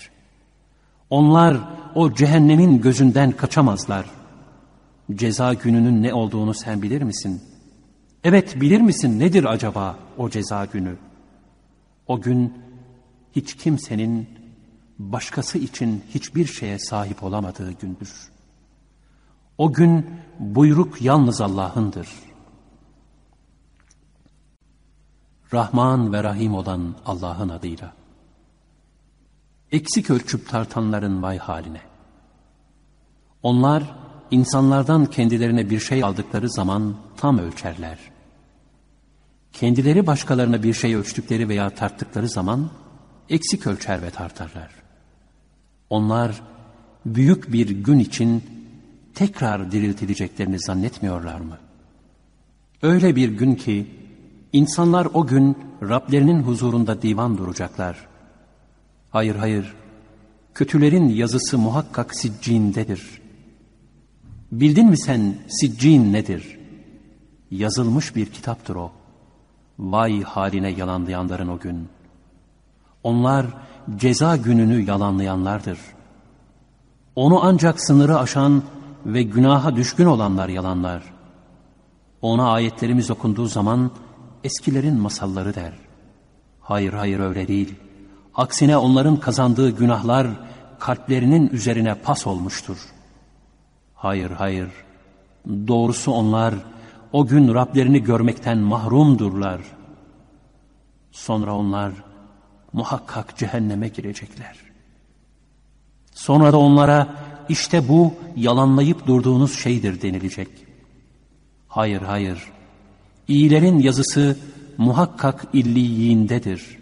Onlar 1.10 1.58
o 1.96 2.14
cehennemin 2.14 2.82
gözünden 2.82 3.32
kaçamazlar. 3.32 4.06
Ceza 5.16 5.54
gününün 5.54 6.04
ne 6.04 6.14
olduğunu 6.14 6.54
sen 6.54 6.82
bilir 6.82 7.02
misin? 7.02 7.42
Evet 8.24 8.62
bilir 8.62 8.82
misin 8.82 9.20
nedir 9.20 9.44
acaba 9.44 10.00
o 10.18 10.30
ceza 10.30 10.66
günü? 10.66 10.96
O 12.08 12.22
gün 12.22 12.54
hiç 13.36 13.56
kimsenin 13.56 14.30
başkası 15.00 15.58
için 15.58 16.04
hiçbir 16.14 16.46
şeye 16.46 16.80
sahip 16.80 17.24
olamadığı 17.24 17.72
gündür. 17.72 18.32
O 19.58 19.74
gün 19.74 20.10
buyruk 20.40 21.02
yalnız 21.02 21.42
Allah'ındır. 21.42 22.08
Rahman 25.54 26.14
ve 26.14 26.24
Rahim 26.24 26.56
olan 26.56 26.96
Allah'ın 27.06 27.50
adıyla. 27.50 27.94
Eksik 29.72 30.10
ölçüp 30.10 30.50
tartanların 30.50 31.22
vay 31.22 31.38
haline. 31.38 31.82
Onlar 33.44 33.96
insanlardan 34.32 35.06
kendilerine 35.06 35.70
bir 35.70 35.80
şey 35.80 36.04
aldıkları 36.04 36.50
zaman 36.50 36.96
tam 37.18 37.40
ölçerler. 37.40 38.00
Kendileri 39.54 40.08
başkalarına 40.08 40.64
bir 40.64 40.74
şey 40.74 40.96
ölçtükleri 40.96 41.50
veya 41.50 41.70
tarttıkları 41.70 42.30
zaman 42.30 42.70
eksik 43.30 43.68
ölçer 43.68 44.02
ve 44.02 44.10
tartarlar. 44.10 44.70
Onlar 45.90 46.42
büyük 47.06 47.54
bir 47.54 47.70
gün 47.70 48.00
için 48.00 48.44
tekrar 49.16 49.72
diriltileceklerini 49.72 50.60
zannetmiyorlar 50.60 51.40
mı? 51.40 51.58
Öyle 52.82 53.16
bir 53.16 53.30
gün 53.30 53.56
ki 53.56 53.88
insanlar 54.54 55.08
o 55.14 55.28
gün 55.28 55.58
Rablerinin 55.82 56.44
huzurunda 56.44 57.02
divan 57.02 57.38
duracaklar. 57.38 58.08
Hayır 59.12 59.36
hayır, 59.36 59.74
kötülerin 60.54 61.10
yazısı 61.10 61.58
muhakkak 61.58 62.16
siccindedir. 62.16 63.22
Bildin 64.52 64.90
mi 64.90 64.98
sen 64.98 65.36
siccin 65.48 66.14
nedir? 66.14 66.60
Yazılmış 67.52 68.16
bir 68.16 68.26
kitaptır 68.26 68.76
o. 68.76 68.92
Vay 69.80 70.22
haline 70.22 70.70
yalanlayanların 70.70 71.48
o 71.48 71.60
gün. 71.60 71.88
Onlar 73.06 73.46
ceza 73.96 74.36
gününü 74.36 74.86
yalanlayanlardır. 74.86 75.80
Onu 77.16 77.40
ancak 77.44 77.82
sınırı 77.82 78.20
aşan 78.20 78.64
ve 79.06 79.24
günaha 79.24 79.76
düşkün 79.76 80.06
olanlar 80.06 80.50
yalanlar. 80.50 81.04
Ona 82.22 82.52
ayetlerimiz 82.52 83.12
okunduğu 83.12 83.46
zaman 83.46 83.92
eskilerin 84.44 85.00
masalları 85.00 85.56
der. 85.56 85.74
Hayır 86.62 86.94
hayır 86.94 87.20
öyle 87.20 87.48
değil. 87.48 87.76
Aksine 88.36 88.78
onların 88.78 89.20
kazandığı 89.20 89.70
günahlar 89.70 90.28
kalplerinin 90.80 91.50
üzerine 91.50 91.96
pas 91.96 92.28
olmuştur. 92.28 92.78
Hayır 93.96 94.32
hayır. 94.32 94.70
Doğrusu 95.48 96.12
onlar 96.12 96.56
o 97.14 97.26
gün 97.26 97.54
Rablerini 97.54 98.04
görmekten 98.04 98.58
mahrumdurlar. 98.58 99.62
Sonra 101.12 101.56
onlar 101.56 101.92
muhakkak 102.76 103.38
cehenneme 103.38 103.88
girecekler. 103.88 104.58
Sonra 106.14 106.54
da 106.54 106.58
onlara 106.58 107.16
işte 107.50 107.88
bu 107.88 108.14
yalanlayıp 108.36 109.08
durduğunuz 109.08 109.60
şeydir 109.60 110.02
denilecek. 110.02 110.48
Hayır 111.68 112.02
hayır. 112.02 112.52
İyilerin 113.28 113.80
yazısı 113.80 114.38
muhakkak 114.78 115.46
illiyindedir. 115.54 116.78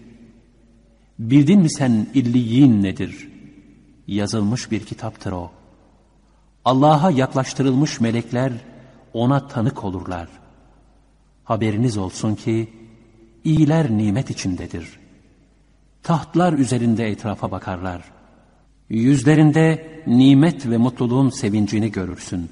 Bildin 1.20 1.60
mi 1.60 1.70
sen 1.70 2.08
illiyin 2.14 2.84
nedir? 2.84 3.30
Yazılmış 4.08 4.72
bir 4.72 4.86
kitaptır 4.86 5.32
o. 5.32 5.52
Allah'a 6.66 7.12
yaklaştırılmış 7.12 8.00
melekler 8.00 8.54
ona 9.14 9.48
tanık 9.48 9.84
olurlar. 9.84 10.28
Haberiniz 11.44 11.98
olsun 11.98 12.36
ki 12.36 12.70
iyiler 13.44 13.92
nimet 13.92 14.30
içindedir. 14.30 15.03
Tahtlar 16.04 16.54
üzerinde 16.54 17.08
etrafa 17.08 17.52
bakarlar. 17.52 18.04
Yüzlerinde 18.90 20.02
nimet 20.08 20.66
ve 20.66 20.78
mutluluğun 20.78 21.30
sevincini 21.30 21.92
görürsün. 21.92 22.50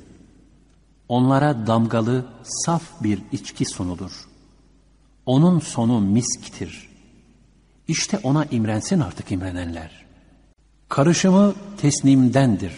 Onlara 1.10 1.68
damgalı, 1.68 2.26
saf 2.44 2.84
bir 3.04 3.20
içki 3.32 3.66
sunulur. 3.66 4.28
Onun 5.26 5.60
sonu 5.60 6.00
misktir. 6.00 6.90
İşte 7.88 8.20
ona 8.24 8.46
imrensin 8.46 9.00
artık 9.00 9.32
imrenenler. 9.32 10.06
Karışımı 10.90 11.56
tesnimdendir. 11.78 12.74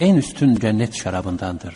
En 0.00 0.14
üstün 0.14 0.54
cennet 0.54 0.94
şarabındandır. 0.94 1.74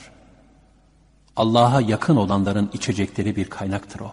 Allah'a 1.37 1.81
yakın 1.81 2.17
olanların 2.17 2.71
içecekleri 2.73 3.37
bir 3.37 3.45
kaynaktır 3.45 4.01
o. 4.01 4.13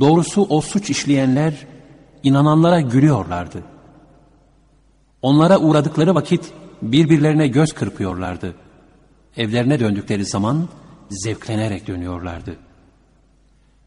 Doğrusu 0.00 0.46
o 0.50 0.60
suç 0.60 0.90
işleyenler 0.90 1.66
inananlara 2.22 2.80
gülüyorlardı. 2.80 3.62
Onlara 5.22 5.58
uğradıkları 5.58 6.14
vakit 6.14 6.52
birbirlerine 6.82 7.48
göz 7.48 7.72
kırpıyorlardı. 7.72 8.54
Evlerine 9.36 9.80
döndükleri 9.80 10.24
zaman 10.24 10.68
zevklenerek 11.10 11.86
dönüyorlardı. 11.86 12.56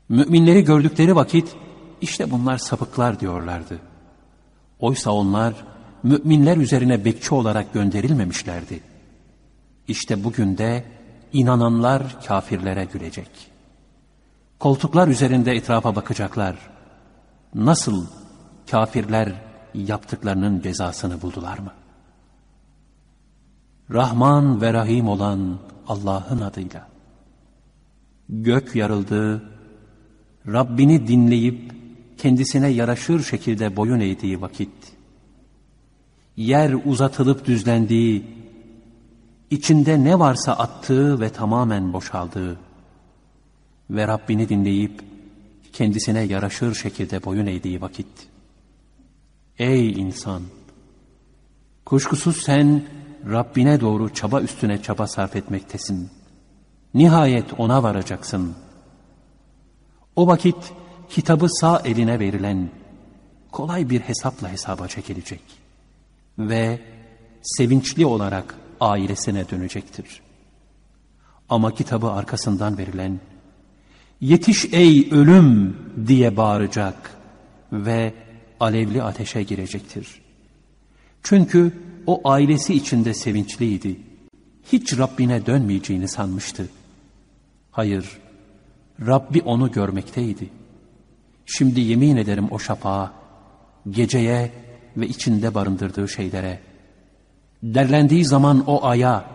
Müminleri 0.09 0.63
gördükleri 0.63 1.15
vakit 1.15 1.55
işte 2.01 2.31
bunlar 2.31 2.57
sapıklar 2.57 3.19
diyorlardı. 3.19 3.79
Oysa 4.79 5.11
onlar 5.11 5.53
müminler 6.03 6.57
üzerine 6.57 7.05
bekçi 7.05 7.35
olarak 7.35 7.73
gönderilmemişlerdi. 7.73 8.79
İşte 9.87 10.23
bugün 10.23 10.57
de 10.57 10.83
inananlar 11.33 12.25
kafirlere 12.27 12.85
gülecek. 12.93 13.29
Koltuklar 14.59 15.07
üzerinde 15.07 15.51
etrafa 15.55 15.95
bakacaklar. 15.95 16.55
Nasıl 17.55 18.05
kafirler 18.71 19.33
yaptıklarının 19.73 20.61
cezasını 20.61 21.21
buldular 21.21 21.57
mı? 21.57 21.71
Rahman 23.91 24.61
ve 24.61 24.73
Rahim 24.73 25.07
olan 25.07 25.59
Allah'ın 25.87 26.41
adıyla. 26.41 26.87
Gök 28.29 28.75
yarıldı, 28.75 29.43
Rabbini 30.47 31.07
dinleyip 31.07 31.73
kendisine 32.17 32.67
yaraşır 32.67 33.23
şekilde 33.23 33.75
boyun 33.75 33.99
eğdiği 33.99 34.41
vakit, 34.41 34.69
yer 36.37 36.75
uzatılıp 36.85 37.45
düzlendiği, 37.45 38.25
içinde 39.49 40.03
ne 40.03 40.19
varsa 40.19 40.53
attığı 40.53 41.19
ve 41.21 41.29
tamamen 41.29 41.93
boşaldığı 41.93 42.57
ve 43.89 44.07
Rabbini 44.07 44.49
dinleyip 44.49 45.08
kendisine 45.79 46.21
yaraşır 46.21 46.75
şekilde 46.75 47.23
boyun 47.23 47.45
eğdiği 47.45 47.81
vakit, 47.81 48.07
Ey 49.59 49.91
insan! 49.91 50.43
Kuşkusuz 51.85 52.37
sen 52.41 52.83
Rabbine 53.31 53.79
doğru 53.79 54.13
çaba 54.13 54.41
üstüne 54.41 54.81
çaba 54.81 55.07
sarf 55.07 55.35
etmektesin. 55.35 56.09
Nihayet 56.93 57.59
ona 57.59 57.83
varacaksın. 57.83 58.55
O 60.15 60.27
vakit 60.27 60.73
kitabı 61.09 61.47
sağ 61.49 61.81
eline 61.85 62.19
verilen 62.19 62.69
kolay 63.51 63.89
bir 63.89 64.01
hesapla 64.01 64.51
hesaba 64.51 64.87
çekilecek 64.87 65.41
ve 66.39 66.79
sevinçli 67.41 68.05
olarak 68.05 68.55
ailesine 68.79 69.49
dönecektir. 69.49 70.21
Ama 71.49 71.73
kitabı 71.73 72.11
arkasından 72.11 72.77
verilen 72.77 73.19
yetiş 74.21 74.65
ey 74.73 75.07
ölüm 75.11 75.77
diye 76.07 76.37
bağıracak 76.37 77.17
ve 77.71 78.13
alevli 78.59 79.03
ateşe 79.03 79.43
girecektir. 79.43 80.21
Çünkü 81.23 81.73
o 82.07 82.29
ailesi 82.29 82.73
içinde 82.73 83.13
sevinçliydi. 83.13 83.99
Hiç 84.71 84.97
Rabbine 84.97 85.45
dönmeyeceğini 85.45 86.07
sanmıştı. 86.07 86.69
Hayır, 87.71 88.17
Rabbi 89.07 89.41
onu 89.41 89.71
görmekteydi. 89.71 90.49
Şimdi 91.45 91.81
yemin 91.81 92.17
ederim 92.17 92.47
o 92.51 92.59
şafağa, 92.59 93.13
geceye 93.89 94.51
ve 94.97 95.07
içinde 95.07 95.53
barındırdığı 95.55 96.09
şeylere. 96.09 96.59
Derlendiği 97.63 98.25
zaman 98.25 98.63
o 98.67 98.85
aya 98.85 99.25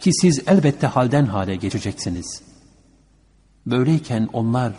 ki 0.00 0.12
siz 0.12 0.42
elbette 0.46 0.86
halden 0.86 1.26
hale 1.26 1.56
geçeceksiniz. 1.56 2.51
Böyleyken 3.66 4.28
onlar 4.32 4.72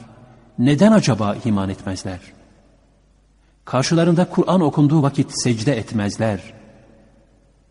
neden 0.59 0.91
acaba 0.91 1.35
iman 1.45 1.69
etmezler? 1.69 2.19
Karşılarında 3.65 4.29
Kur'an 4.29 4.61
okunduğu 4.61 5.01
vakit 5.01 5.43
secde 5.43 5.77
etmezler. 5.77 6.53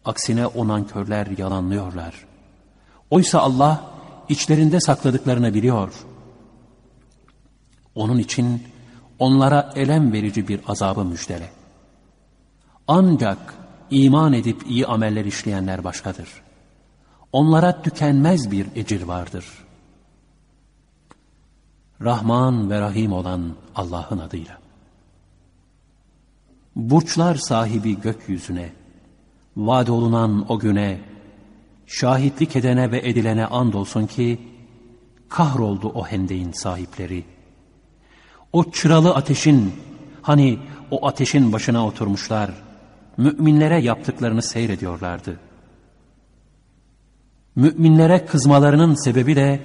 Aksine 0.05 0.47
o 0.47 0.69
nankörler 0.69 1.27
yalanlıyorlar. 1.39 2.15
Oysa 3.11 3.41
Allah 3.41 3.85
içlerinde 4.29 4.81
sakladıklarını 4.81 5.55
biliyor. 5.55 5.93
Onun 7.95 8.19
için 8.19 8.63
onlara 9.19 9.73
elem 9.77 10.13
verici 10.13 10.49
bir 10.49 10.61
azabı 10.67 11.05
müjdele. 11.05 11.51
Ancak 12.89 13.55
iman 13.91 14.33
edip 14.33 14.71
iyi 14.71 14.87
ameller 14.87 15.25
işleyenler 15.25 15.85
başkadır. 15.85 16.29
Onlara 17.33 17.83
tükenmez 17.83 18.51
bir 18.51 18.67
ecir 18.75 19.03
vardır. 19.03 19.45
Rahman 22.05 22.71
ve 22.71 22.81
Rahim 22.81 23.13
olan 23.13 23.55
Allah'ın 23.75 24.19
adıyla. 24.19 24.59
Burçlar 26.77 27.35
sahibi 27.35 28.01
gökyüzüne, 28.01 28.73
vaad 29.57 29.89
olunan 29.89 30.53
o 30.53 30.59
güne, 30.59 31.01
şahitlik 31.87 32.57
edene 32.57 32.91
ve 32.91 33.09
edilene 33.09 33.47
andolsun 33.47 34.07
ki, 34.07 34.39
kahroldu 35.29 35.89
o 35.89 36.05
hendeyin 36.07 36.53
sahipleri. 36.53 37.25
O 38.53 38.71
çıralı 38.71 39.15
ateşin, 39.15 39.73
hani 40.23 40.59
o 40.91 41.07
ateşin 41.07 41.53
başına 41.53 41.87
oturmuşlar, 41.87 42.51
müminlere 43.17 43.81
yaptıklarını 43.81 44.43
seyrediyorlardı. 44.43 45.41
Müminlere 47.57 48.27
kızmalarının 48.27 48.95
sebebi 48.95 49.37
de, 49.37 49.61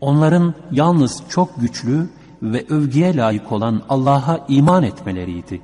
onların 0.00 0.54
yalnız 0.70 1.22
çok 1.28 1.60
güçlü 1.60 2.08
ve 2.42 2.66
övgüye 2.68 3.16
layık 3.16 3.52
olan 3.52 3.82
Allah'a 3.88 4.46
iman 4.48 4.82
etmeleriydi. 4.82 5.60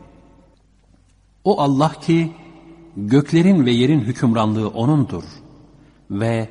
O 1.44 1.60
Allah 1.60 1.92
ki 1.92 2.32
göklerin 2.96 3.66
ve 3.66 3.70
yerin 3.70 4.00
hükümranlığı 4.00 4.68
O'nundur 4.68 5.24
ve 6.10 6.48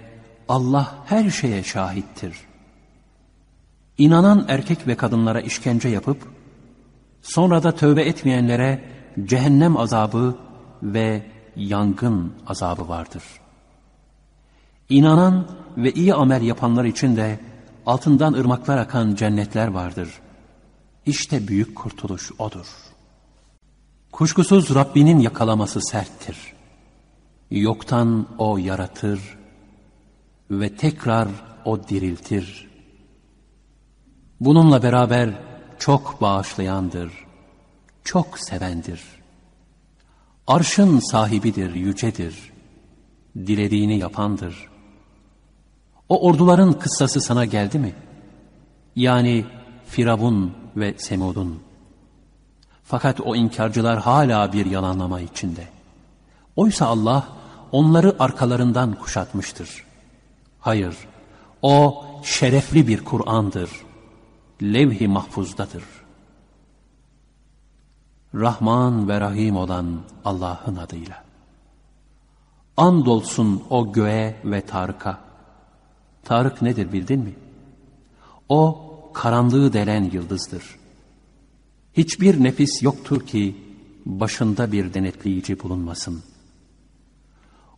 Allah 0.49 0.95
her 1.05 1.29
şeye 1.29 1.63
şahittir. 1.63 2.37
İnanan 3.97 4.45
erkek 4.47 4.87
ve 4.87 4.95
kadınlara 4.95 5.41
işkence 5.41 5.89
yapıp 5.89 6.17
sonra 7.21 7.63
da 7.63 7.71
tövbe 7.71 8.01
etmeyenlere 8.01 8.83
cehennem 9.25 9.77
azabı 9.77 10.35
ve 10.83 11.23
yangın 11.55 12.33
azabı 12.47 12.89
vardır. 12.89 13.23
İnanan 14.89 15.47
ve 15.77 15.91
iyi 15.91 16.13
amel 16.13 16.41
yapanlar 16.41 16.85
için 16.85 17.15
de 17.15 17.39
altından 17.85 18.33
ırmaklar 18.33 18.77
akan 18.77 19.15
cennetler 19.15 19.67
vardır. 19.67 20.09
İşte 21.05 21.47
büyük 21.47 21.75
kurtuluş 21.75 22.31
O'dur.'' 22.39 22.93
Kuşkusuz 24.13 24.75
Rabbinin 24.75 25.19
yakalaması 25.19 25.81
serttir. 25.81 26.37
Yoktan 27.51 28.27
O 28.37 28.57
yaratır 28.57 29.37
ve 30.51 30.75
tekrar 30.75 31.27
O 31.65 31.87
diriltir. 31.87 32.69
Bununla 34.39 34.83
beraber 34.83 35.29
çok 35.79 36.21
bağışlayandır, 36.21 37.11
çok 38.03 38.39
sevendir. 38.39 39.01
Arşın 40.47 40.99
sahibidir, 40.99 41.75
yücedir. 41.75 42.51
Dilediğini 43.35 43.97
yapandır. 43.97 44.69
O 46.13 46.27
orduların 46.27 46.73
kıssası 46.73 47.21
sana 47.21 47.45
geldi 47.45 47.79
mi? 47.79 47.93
Yani 48.95 49.45
Firavun 49.85 50.53
ve 50.75 50.93
Semud'un. 50.97 51.59
Fakat 52.83 53.21
o 53.21 53.35
inkarcılar 53.35 53.99
hala 53.99 54.53
bir 54.53 54.65
yalanlama 54.65 55.21
içinde. 55.21 55.67
Oysa 56.55 56.85
Allah 56.85 57.27
onları 57.71 58.15
arkalarından 58.19 58.93
kuşatmıştır. 58.93 59.83
Hayır, 60.59 60.97
o 61.61 62.05
şerefli 62.23 62.87
bir 62.87 63.05
Kur'an'dır. 63.05 63.69
Levh-i 64.63 65.07
mahfuzdadır. 65.07 65.83
Rahman 68.35 69.09
ve 69.09 69.19
Rahim 69.19 69.57
olan 69.57 70.01
Allah'ın 70.25 70.75
adıyla. 70.75 71.23
Andolsun 72.77 73.63
o 73.69 73.91
göğe 73.91 74.41
ve 74.45 74.61
Tarık'a. 74.61 75.32
Tarık 76.23 76.61
nedir 76.61 76.93
bildin 76.93 77.19
mi? 77.19 77.33
O 78.49 78.89
karanlığı 79.13 79.73
delen 79.73 80.03
yıldızdır. 80.03 80.63
Hiçbir 81.93 82.43
nefis 82.43 82.83
yoktur 82.83 83.27
ki 83.27 83.55
başında 84.05 84.71
bir 84.71 84.93
denetleyici 84.93 85.59
bulunmasın. 85.63 86.23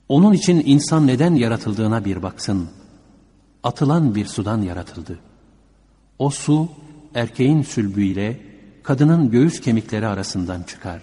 Onun 0.09 0.33
için 0.33 0.63
insan 0.65 1.07
neden 1.07 1.35
yaratıldığına 1.35 2.05
bir 2.05 2.23
baksın. 2.23 2.69
Atılan 3.63 4.15
bir 4.15 4.25
sudan 4.25 4.61
yaratıldı. 4.61 5.19
O 6.19 6.29
su 6.29 6.69
erkeğin 7.13 7.61
sülbüyle 7.61 8.39
kadının 8.83 9.31
göğüs 9.31 9.61
kemikleri 9.61 10.07
arasından 10.07 10.63
çıkar. 10.63 11.01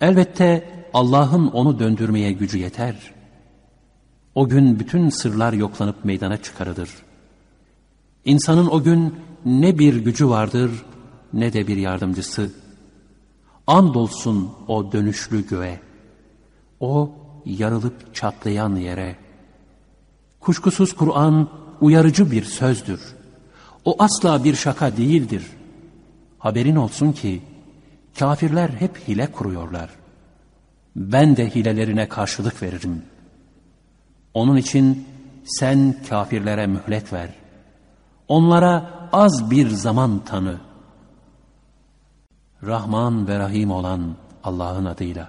Elbette 0.00 0.70
Allah'ın 0.94 1.46
onu 1.46 1.78
döndürmeye 1.78 2.32
gücü 2.32 2.58
yeter. 2.58 3.17
O 4.38 4.48
gün 4.48 4.80
bütün 4.80 5.08
sırlar 5.08 5.52
yoklanıp 5.52 6.04
meydana 6.04 6.36
çıkarılır. 6.42 6.90
İnsanın 8.24 8.66
o 8.66 8.82
gün 8.82 9.14
ne 9.44 9.78
bir 9.78 9.94
gücü 9.94 10.28
vardır 10.28 10.70
ne 11.32 11.52
de 11.52 11.66
bir 11.66 11.76
yardımcısı. 11.76 12.50
Andolsun 13.66 14.52
o 14.68 14.92
dönüşlü 14.92 15.48
göğe. 15.48 15.80
O 16.80 17.12
yarılıp 17.46 18.14
çatlayan 18.14 18.76
yere. 18.76 19.16
Kuşkusuz 20.40 20.92
Kur'an 20.92 21.48
uyarıcı 21.80 22.30
bir 22.30 22.44
sözdür. 22.44 23.00
O 23.84 23.96
asla 23.98 24.44
bir 24.44 24.54
şaka 24.54 24.96
değildir. 24.96 25.46
Haberin 26.38 26.76
olsun 26.76 27.12
ki 27.12 27.42
kafirler 28.18 28.68
hep 28.68 29.08
hile 29.08 29.32
kuruyorlar. 29.32 29.90
Ben 30.96 31.36
de 31.36 31.54
hilelerine 31.54 32.08
karşılık 32.08 32.62
veririm. 32.62 33.02
Onun 34.34 34.56
için 34.56 35.06
sen 35.44 35.94
kafirlere 36.08 36.66
mühlet 36.66 37.12
ver. 37.12 37.28
Onlara 38.28 38.90
az 39.12 39.50
bir 39.50 39.68
zaman 39.68 40.24
tanı. 40.24 40.58
Rahman 42.62 43.28
ve 43.28 43.38
Rahim 43.38 43.70
olan 43.70 44.16
Allah'ın 44.44 44.84
adıyla. 44.84 45.28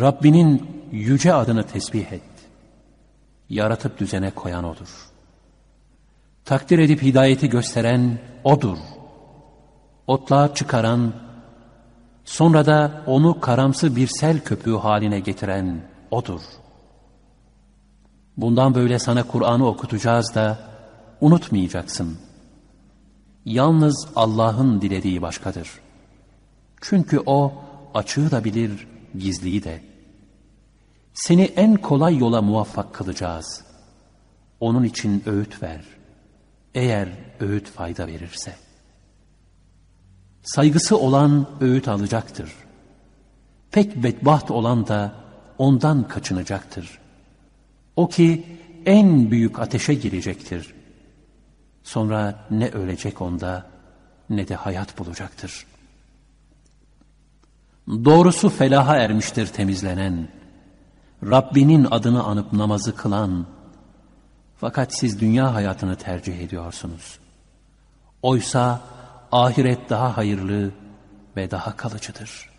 Rabbinin 0.00 0.70
yüce 0.92 1.34
adını 1.34 1.62
tesbih 1.62 2.12
et. 2.12 2.22
Yaratıp 3.48 3.98
düzene 3.98 4.30
koyan 4.30 4.64
O'dur. 4.64 5.10
Takdir 6.44 6.78
edip 6.78 7.02
hidayeti 7.02 7.48
gösteren 7.48 8.18
O'dur. 8.44 8.78
Otluğa 10.06 10.54
çıkaran, 10.54 11.12
sonra 12.24 12.66
da 12.66 13.02
onu 13.06 13.40
karamsı 13.40 13.96
bir 13.96 14.06
sel 14.06 14.40
köpüğü 14.40 14.76
haline 14.76 15.20
getiren 15.20 15.80
O'dur. 16.10 16.40
Bundan 18.36 18.74
böyle 18.74 18.98
sana 18.98 19.22
Kur'an'ı 19.22 19.66
okutacağız 19.66 20.34
da 20.34 20.58
unutmayacaksın. 21.20 22.18
Yalnız 23.44 24.08
Allah'ın 24.16 24.80
dilediği 24.80 25.22
başkadır. 25.22 25.70
Çünkü 26.80 27.22
O 27.26 27.52
açığı 27.94 28.30
da 28.30 28.44
bilir, 28.44 28.88
gizliyi 29.18 29.64
de. 29.64 29.82
Seni 31.14 31.42
en 31.42 31.76
kolay 31.76 32.18
yola 32.18 32.42
muvaffak 32.42 32.94
kılacağız. 32.94 33.64
Onun 34.60 34.84
için 34.84 35.22
öğüt 35.26 35.62
ver. 35.62 35.84
Eğer 36.74 37.08
öğüt 37.40 37.68
fayda 37.68 38.06
verirse. 38.06 38.54
Saygısı 40.42 40.98
olan 40.98 41.46
öğüt 41.60 41.88
alacaktır. 41.88 42.52
Pek 43.70 44.02
bedbaht 44.02 44.50
olan 44.50 44.88
da 44.88 45.12
ondan 45.58 46.08
kaçınacaktır. 46.08 46.98
O 47.96 48.08
ki 48.08 48.44
en 48.86 49.30
büyük 49.30 49.58
ateşe 49.58 49.94
girecektir. 49.94 50.74
Sonra 51.82 52.46
ne 52.50 52.68
ölecek 52.68 53.22
onda 53.22 53.66
ne 54.30 54.48
de 54.48 54.54
hayat 54.54 54.98
bulacaktır. 54.98 55.66
Doğrusu 57.88 58.48
felaha 58.48 58.96
ermiştir 58.96 59.46
temizlenen, 59.46 60.28
Rabbinin 61.22 61.86
adını 61.90 62.24
anıp 62.24 62.52
namazı 62.52 62.96
kılan, 62.96 63.46
fakat 64.56 64.94
siz 64.94 65.20
dünya 65.20 65.54
hayatını 65.54 65.96
tercih 65.96 66.40
ediyorsunuz. 66.40 67.18
Oysa 68.22 68.80
ahiret 69.32 69.90
daha 69.90 70.16
hayırlı 70.16 70.70
ve 71.36 71.50
daha 71.50 71.76
kalıcıdır. 71.76 72.50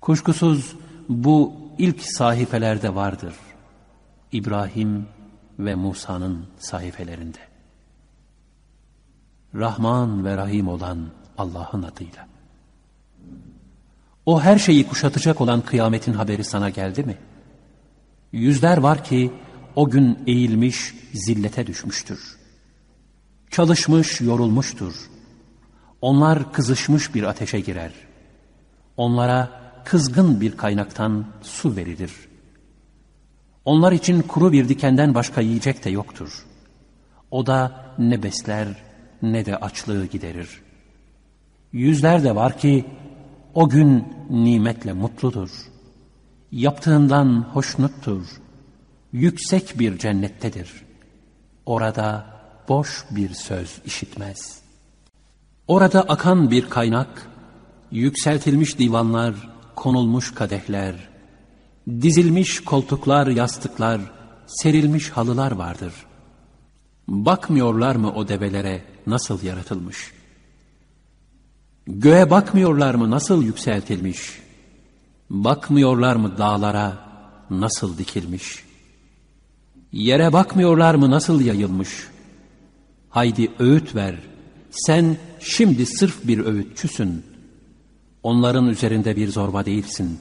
Kuşkusuz 0.00 0.76
bu 1.08 1.52
ilk 1.78 2.02
sahifelerde 2.02 2.94
vardır. 2.94 3.34
İbrahim 4.32 5.06
ve 5.58 5.74
Musa'nın 5.74 6.46
sahifelerinde. 6.58 7.38
Rahman 9.54 10.24
ve 10.24 10.36
Rahim 10.36 10.68
olan 10.68 11.10
Allah'ın 11.38 11.82
adıyla. 11.82 12.28
O 14.26 14.40
her 14.40 14.58
şeyi 14.58 14.88
kuşatacak 14.88 15.40
olan 15.40 15.60
kıyametin 15.60 16.12
haberi 16.12 16.44
sana 16.44 16.70
geldi 16.70 17.04
mi? 17.04 17.18
Yüzler 18.32 18.78
var 18.78 19.04
ki 19.04 19.32
o 19.76 19.90
gün 19.90 20.18
eğilmiş, 20.26 20.94
zillete 21.14 21.66
düşmüştür. 21.66 22.36
Çalışmış, 23.50 24.20
yorulmuştur. 24.20 24.94
Onlar 26.00 26.52
kızışmış 26.52 27.14
bir 27.14 27.22
ateşe 27.22 27.60
girer. 27.60 27.92
Onlara 28.96 29.60
kızgın 29.84 30.40
bir 30.40 30.56
kaynaktan 30.56 31.26
su 31.42 31.76
verilir. 31.76 32.12
Onlar 33.64 33.92
için 33.92 34.22
kuru 34.22 34.52
bir 34.52 34.68
dikenden 34.68 35.14
başka 35.14 35.40
yiyecek 35.40 35.84
de 35.84 35.90
yoktur. 35.90 36.44
O 37.30 37.46
da 37.46 37.86
ne 37.98 38.22
besler 38.22 38.68
ne 39.22 39.46
de 39.46 39.56
açlığı 39.56 40.06
giderir. 40.06 40.62
Yüzler 41.72 42.24
de 42.24 42.34
var 42.34 42.58
ki 42.58 42.84
o 43.54 43.68
gün 43.68 44.04
nimetle 44.30 44.92
mutludur. 44.92 45.50
Yaptığından 46.52 47.46
hoşnuttur. 47.52 48.26
Yüksek 49.12 49.78
bir 49.78 49.98
cennettedir. 49.98 50.72
Orada 51.66 52.26
boş 52.68 53.04
bir 53.10 53.34
söz 53.34 53.80
işitmez. 53.84 54.62
Orada 55.68 56.02
akan 56.02 56.50
bir 56.50 56.70
kaynak, 56.70 57.28
yükseltilmiş 57.90 58.78
divanlar, 58.78 59.34
konulmuş 59.76 60.34
kadehler, 60.34 61.11
dizilmiş 61.88 62.60
koltuklar, 62.60 63.26
yastıklar, 63.26 64.00
serilmiş 64.46 65.10
halılar 65.10 65.52
vardır. 65.52 65.92
Bakmıyorlar 67.08 67.96
mı 67.96 68.12
o 68.12 68.28
develere 68.28 68.84
nasıl 69.06 69.42
yaratılmış?'' 69.42 70.22
Göğe 71.86 72.30
bakmıyorlar 72.30 72.94
mı 72.94 73.10
nasıl 73.10 73.42
yükseltilmiş? 73.42 74.38
Bakmıyorlar 75.30 76.16
mı 76.16 76.38
dağlara 76.38 76.98
nasıl 77.50 77.98
dikilmiş? 77.98 78.64
Yere 79.92 80.32
bakmıyorlar 80.32 80.94
mı 80.94 81.10
nasıl 81.10 81.40
yayılmış? 81.40 81.88
Haydi 83.10 83.50
öğüt 83.58 83.94
ver. 83.94 84.14
Sen 84.70 85.16
şimdi 85.40 85.86
sırf 85.86 86.26
bir 86.26 86.38
öğütçüsün. 86.38 87.26
Onların 88.22 88.68
üzerinde 88.68 89.16
bir 89.16 89.28
zorba 89.28 89.64
değilsin. 89.64 90.18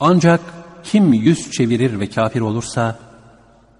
Ancak 0.00 0.40
kim 0.84 1.12
yüz 1.12 1.50
çevirir 1.50 2.00
ve 2.00 2.10
kafir 2.10 2.40
olursa 2.40 2.98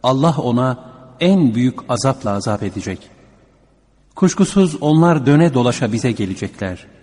Allah 0.03 0.37
ona 0.39 0.79
en 1.21 1.55
büyük 1.55 1.79
azapla 1.89 2.31
azap 2.31 2.63
edecek. 2.63 2.99
Kuşkusuz 4.17 4.77
onlar 4.83 5.27
döne 5.27 5.55
dolaşa 5.55 5.93
bize 5.93 6.13
gelecekler.'' 6.13 7.03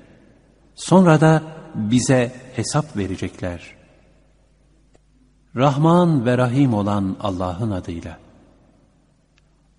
Sonra 0.79 1.21
da 1.21 1.43
bize 1.75 2.31
hesap 2.55 2.97
verecekler. 2.97 3.75
Rahman 5.55 6.25
ve 6.25 6.37
Rahim 6.37 6.73
olan 6.73 7.17
Allah'ın 7.19 7.71
adıyla. 7.71 8.19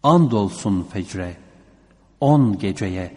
Andolsun 0.02 0.83
fecre, 0.83 1.37
on 2.20 2.59
geceye, 2.59 3.16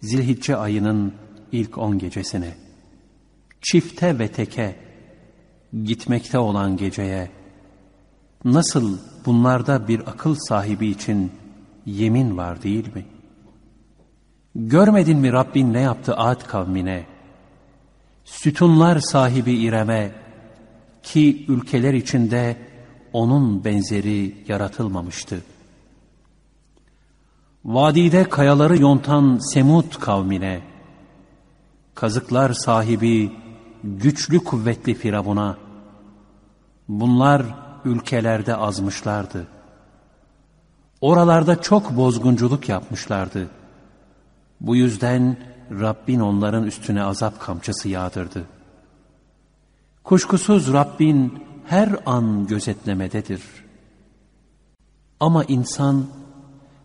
Zilhicce 0.00 0.56
ayının 0.56 1.14
ilk 1.52 1.78
on 1.78 1.98
gecesine, 1.98 2.54
çifte 3.60 4.18
ve 4.18 4.28
teke, 4.28 4.76
gitmekte 5.84 6.38
olan 6.38 6.76
geceye, 6.76 7.30
nasıl 8.44 8.98
bunlarda 9.26 9.88
bir 9.88 10.00
akıl 10.00 10.34
sahibi 10.48 10.86
için 10.86 11.32
yemin 11.86 12.36
var 12.36 12.62
değil 12.62 12.94
mi? 12.94 13.04
Görmedin 14.54 15.18
mi 15.18 15.32
Rabbin 15.32 15.72
ne 15.72 15.80
yaptı 15.80 16.16
Ad 16.16 16.46
kavmine? 16.46 17.06
Sütunlar 18.24 18.98
sahibi 18.98 19.52
İrem'e 19.52 20.12
ki 21.02 21.44
ülkeler 21.48 21.94
içinde 21.94 22.56
onun 23.12 23.64
benzeri 23.64 24.36
yaratılmamıştı. 24.48 25.42
Vadide 27.64 28.28
kayaları 28.28 28.82
yontan 28.82 29.38
Semud 29.52 30.00
kavmine, 30.00 30.60
kazıklar 31.94 32.52
sahibi 32.52 33.32
güçlü 33.84 34.38
kuvvetli 34.38 34.94
Firavun'a, 34.94 35.56
bunlar 36.88 37.42
ülkelerde 37.84 38.56
azmışlardı. 38.56 39.46
Oralarda 41.00 41.62
çok 41.62 41.96
bozgunculuk 41.96 42.68
yapmışlardı. 42.68 43.48
Bu 44.60 44.76
yüzden 44.76 45.36
Rabbin 45.70 46.20
onların 46.20 46.64
üstüne 46.64 47.02
azap 47.02 47.40
kamçısı 47.40 47.88
yağdırdı. 47.88 48.44
Kuşkusuz 50.04 50.72
Rabbin 50.72 51.44
her 51.66 51.96
an 52.06 52.46
gözetlemededir. 52.46 53.42
Ama 55.20 55.44
insan 55.44 56.06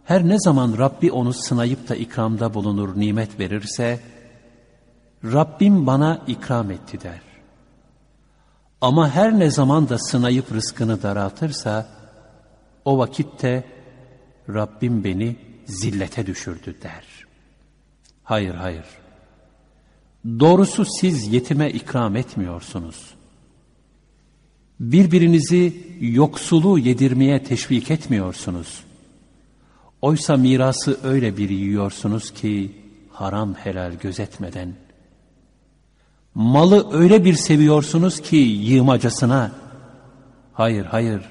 her 0.03 0.27
ne 0.27 0.39
zaman 0.39 0.77
Rabbi 0.77 1.12
onu 1.12 1.33
sınayıp 1.33 1.89
da 1.89 1.95
ikramda 1.95 2.53
bulunur, 2.53 2.99
nimet 2.99 3.39
verirse, 3.39 3.99
Rabbim 5.23 5.88
bana 5.88 6.23
ikram 6.27 6.71
etti 6.71 7.01
der. 7.01 7.21
Ama 8.82 9.10
her 9.10 9.39
ne 9.39 9.51
zaman 9.51 9.89
da 9.89 9.97
sınayıp 9.97 10.53
rızkını 10.53 11.03
daraltırsa, 11.03 11.88
o 12.86 12.97
vakitte 12.97 13.63
Rabbim 14.49 15.03
beni 15.03 15.36
zillete 15.65 16.25
düşürdü 16.25 16.75
der. 16.84 17.06
Hayır, 18.23 18.56
hayır. 18.56 18.86
Doğrusu 20.39 20.86
siz 20.86 21.34
yetime 21.34 21.71
ikram 21.71 22.15
etmiyorsunuz. 22.15 23.13
Birbirinizi 24.80 25.88
yoksulu 25.99 26.80
yedirmeye 26.80 27.43
teşvik 27.43 27.91
etmiyorsunuz. 27.91 28.84
Oysa 30.01 30.38
mirası 30.38 30.99
öyle 31.03 31.38
bir 31.38 31.49
yiyorsunuz 31.49 32.34
ki 32.34 32.71
haram 33.12 33.53
helal 33.53 33.93
gözetmeden. 33.93 34.73
Malı 36.38 36.93
öyle 36.93 37.26
bir 37.26 37.34
seviyorsunuz 37.34 38.21
ki 38.21 38.36
yığmacasına. 38.36 39.52
Hayır, 40.54 40.86
hayır. 40.86 41.21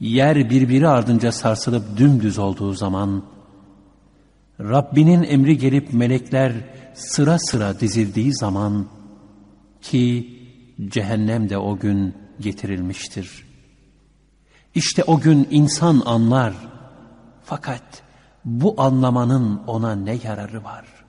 Yer 0.00 0.50
birbiri 0.50 0.88
ardınca 0.88 1.32
sarsılıp 1.32 1.96
dümdüz 1.96 2.38
olduğu 2.38 2.72
zaman, 2.72 3.22
Rabbinin 4.60 5.22
emri 5.22 5.58
gelip 5.58 5.92
melekler 5.92 6.52
sıra 6.94 7.38
sıra 7.38 7.80
dizildiği 7.80 8.34
zaman 8.34 8.86
ki 9.80 10.38
cehennem 10.88 11.48
de 11.48 11.58
o 11.58 11.78
gün 11.78 12.14
getirilmiştir. 12.40 13.46
İşte 14.74 15.04
o 15.04 15.20
gün 15.20 15.48
insan 15.50 16.02
anlar. 16.06 16.54
Fakat 17.44 18.02
bu 18.44 18.74
anlamanın 18.78 19.60
ona 19.66 19.94
ne 19.94 20.18
yararı 20.24 20.64
var? 20.64 20.99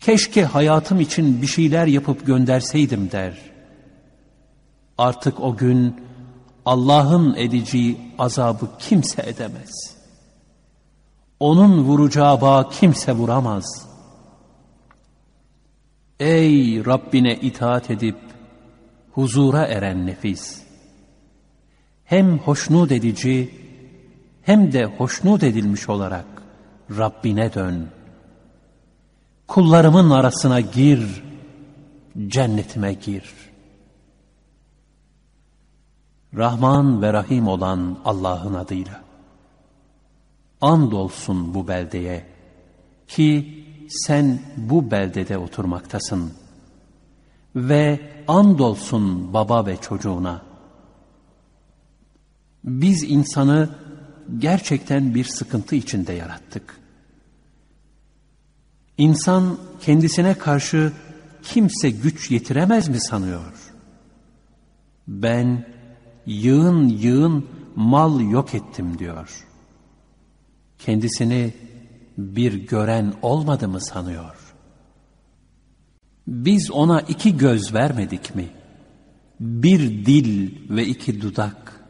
Keşke 0.00 0.44
hayatım 0.44 1.00
için 1.00 1.42
bir 1.42 1.46
şeyler 1.46 1.86
yapıp 1.86 2.26
gönderseydim 2.26 3.10
der. 3.10 3.38
Artık 4.98 5.40
o 5.40 5.56
gün 5.56 5.96
Allah'ın 6.64 7.34
edeceği 7.34 7.98
azabı 8.18 8.68
kimse 8.78 9.22
edemez. 9.22 9.96
Onun 11.40 11.84
vuracağı 11.84 12.40
bağ 12.40 12.68
kimse 12.68 13.12
vuramaz. 13.12 13.86
Ey 16.20 16.86
Rabbine 16.86 17.34
itaat 17.36 17.90
edip 17.90 18.18
huzura 19.12 19.66
eren 19.66 20.06
nefis! 20.06 20.62
Hem 22.04 22.38
hoşnut 22.38 22.92
edici 22.92 23.54
hem 24.42 24.72
de 24.72 24.84
hoşnut 24.84 25.42
edilmiş 25.42 25.88
olarak 25.88 26.26
Rabbine 26.98 27.54
dön. 27.54 27.99
Kullarımın 29.50 30.10
arasına 30.10 30.60
gir, 30.60 31.22
cennetime 32.26 32.92
gir. 32.94 33.34
Rahman 36.34 37.02
ve 37.02 37.12
Rahim 37.12 37.48
olan 37.48 37.98
Allah'ın 38.04 38.54
adıyla. 38.54 39.02
Andolsun 40.60 41.54
bu 41.54 41.68
beldeye 41.68 42.26
ki 43.08 43.64
sen 43.88 44.40
bu 44.56 44.90
beldede 44.90 45.38
oturmaktasın. 45.38 46.32
Ve 47.56 48.00
andolsun 48.28 49.34
baba 49.34 49.66
ve 49.66 49.76
çocuğuna. 49.76 50.42
Biz 52.64 53.02
insanı 53.02 53.68
gerçekten 54.38 55.14
bir 55.14 55.24
sıkıntı 55.24 55.74
içinde 55.76 56.12
yarattık. 56.12 56.79
İnsan 59.00 59.58
kendisine 59.80 60.34
karşı 60.34 60.92
kimse 61.42 61.90
güç 61.90 62.30
yetiremez 62.30 62.88
mi 62.88 63.00
sanıyor? 63.00 63.72
Ben 65.08 65.66
yığın 66.26 66.88
yığın 66.88 67.46
mal 67.76 68.20
yok 68.20 68.54
ettim 68.54 68.98
diyor. 68.98 69.46
Kendisini 70.78 71.54
bir 72.18 72.52
gören 72.54 73.14
olmadı 73.22 73.68
mı 73.68 73.80
sanıyor? 73.80 74.36
Biz 76.26 76.70
ona 76.70 77.00
iki 77.00 77.36
göz 77.36 77.74
vermedik 77.74 78.34
mi? 78.34 78.48
Bir 79.40 80.06
dil 80.06 80.54
ve 80.76 80.86
iki 80.86 81.20
dudak. 81.20 81.80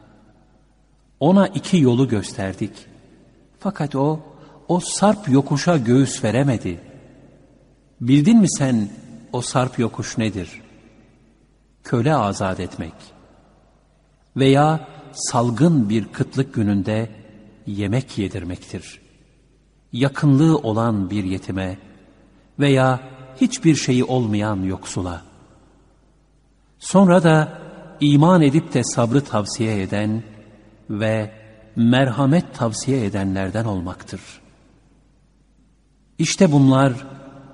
Ona 1.19 1.47
iki 1.47 1.77
yolu 1.77 2.07
gösterdik. 2.07 2.71
Fakat 3.59 3.95
o, 3.95 4.19
o 4.67 4.79
sarp 4.79 5.29
yokuşa 5.29 5.77
göğüs 5.77 6.23
veremedi. 6.23 6.90
Bildin 8.01 8.37
mi 8.37 8.49
sen 8.49 8.89
o 9.33 9.41
sarp 9.41 9.79
yokuş 9.79 10.17
nedir? 10.17 10.61
Köle 11.83 12.15
azat 12.15 12.59
etmek. 12.59 12.93
Veya 14.37 14.87
salgın 15.13 15.89
bir 15.89 16.05
kıtlık 16.05 16.53
gününde 16.53 17.09
yemek 17.67 18.17
yedirmektir. 18.17 19.01
Yakınlığı 19.93 20.57
olan 20.57 21.09
bir 21.09 21.23
yetime 21.23 21.77
veya 22.59 22.99
hiçbir 23.41 23.75
şeyi 23.75 24.03
olmayan 24.03 24.63
yoksula. 24.63 25.21
Sonra 26.79 27.23
da 27.23 27.61
iman 27.99 28.41
edip 28.41 28.73
de 28.73 28.83
sabrı 28.83 29.23
tavsiye 29.23 29.81
eden 29.81 30.23
ve 30.89 31.31
merhamet 31.75 32.55
tavsiye 32.55 33.05
edenlerden 33.05 33.65
olmaktır. 33.65 34.21
İşte 36.17 36.51
bunlar 36.51 36.93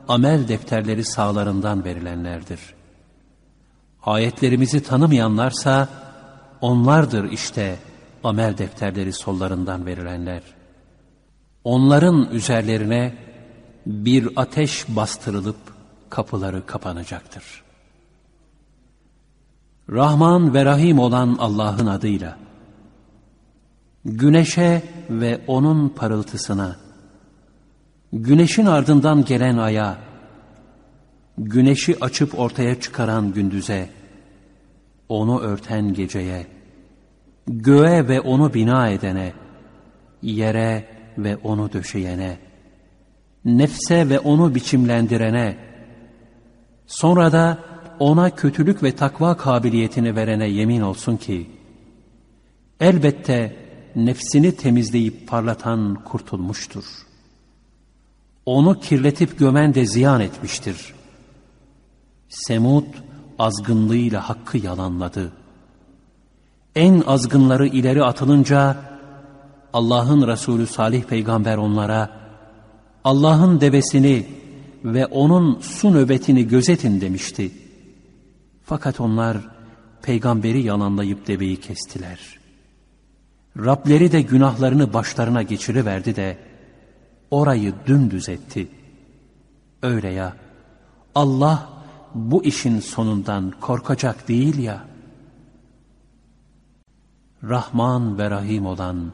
amel 0.07 0.47
defterleri 0.47 1.03
sağlarından 1.03 1.85
verilenlerdir. 1.85 2.59
Ayetlerimizi 4.03 4.83
tanımayanlarsa 4.83 5.89
onlardır 6.61 7.31
işte 7.31 7.79
amel 8.23 8.57
defterleri 8.57 9.13
sollarından 9.13 9.85
verilenler. 9.85 10.41
Onların 11.63 12.29
üzerlerine 12.31 13.15
bir 13.85 14.29
ateş 14.35 14.85
bastırılıp 14.87 15.57
kapıları 16.09 16.65
kapanacaktır. 16.65 17.63
Rahman 19.89 20.53
ve 20.53 20.65
Rahim 20.65 20.99
olan 20.99 21.37
Allah'ın 21.39 21.87
adıyla, 21.87 22.37
güneşe 24.05 24.83
ve 25.09 25.41
onun 25.47 25.89
parıltısına, 25.89 26.75
güneşin 28.13 28.65
ardından 28.65 29.25
gelen 29.25 29.57
aya, 29.57 29.97
güneşi 31.37 32.03
açıp 32.03 32.39
ortaya 32.39 32.79
çıkaran 32.79 33.33
gündüze, 33.33 33.89
onu 35.09 35.39
örten 35.39 35.93
geceye, 35.93 36.47
göğe 37.47 38.07
ve 38.07 38.21
onu 38.21 38.53
bina 38.53 38.89
edene, 38.89 39.33
yere 40.21 40.85
ve 41.17 41.37
onu 41.37 41.73
döşeyene, 41.73 42.37
nefse 43.45 44.09
ve 44.09 44.19
onu 44.19 44.55
biçimlendirene, 44.55 45.57
sonra 46.87 47.31
da 47.31 47.57
ona 47.99 48.35
kötülük 48.35 48.83
ve 48.83 48.95
takva 48.95 49.37
kabiliyetini 49.37 50.15
verene 50.15 50.47
yemin 50.47 50.81
olsun 50.81 51.17
ki, 51.17 51.49
elbette 52.79 53.55
nefsini 53.95 54.55
temizleyip 54.55 55.27
parlatan 55.27 56.03
kurtulmuştur. 56.03 57.06
Onu 58.47 58.79
kirletip 58.79 59.39
gömen 59.39 59.73
de 59.73 59.85
ziyan 59.85 60.21
etmiştir. 60.21 60.93
Semud 62.29 62.85
azgınlığıyla 63.39 64.29
hakkı 64.29 64.57
yalanladı. 64.57 65.31
En 66.75 67.03
azgınları 67.07 67.67
ileri 67.67 68.03
atılınca 68.03 68.77
Allah'ın 69.73 70.27
Resulü 70.27 70.67
Salih 70.67 71.03
Peygamber 71.03 71.57
onlara 71.57 72.09
Allah'ın 73.03 73.61
devesini 73.61 74.25
ve 74.83 75.05
onun 75.05 75.59
su 75.59 75.93
nöbetini 75.93 76.47
gözetin 76.47 77.01
demişti. 77.01 77.51
Fakat 78.63 78.99
onlar 78.99 79.37
peygamberi 80.01 80.63
yalanlayıp 80.63 81.27
deveyi 81.27 81.59
kestiler. 81.59 82.39
Rableri 83.57 84.11
de 84.11 84.21
günahlarını 84.21 84.93
başlarına 84.93 85.41
geçiriverdi 85.41 86.15
de 86.15 86.37
orayı 87.31 87.73
dümdüz 87.85 88.29
etti. 88.29 88.67
Öyle 89.81 90.09
ya 90.09 90.37
Allah 91.15 91.69
bu 92.15 92.43
işin 92.43 92.79
sonundan 92.79 93.53
korkacak 93.61 94.27
değil 94.27 94.57
ya. 94.57 94.87
Rahman 97.43 98.17
ve 98.17 98.29
Rahim 98.29 98.65
olan 98.65 99.11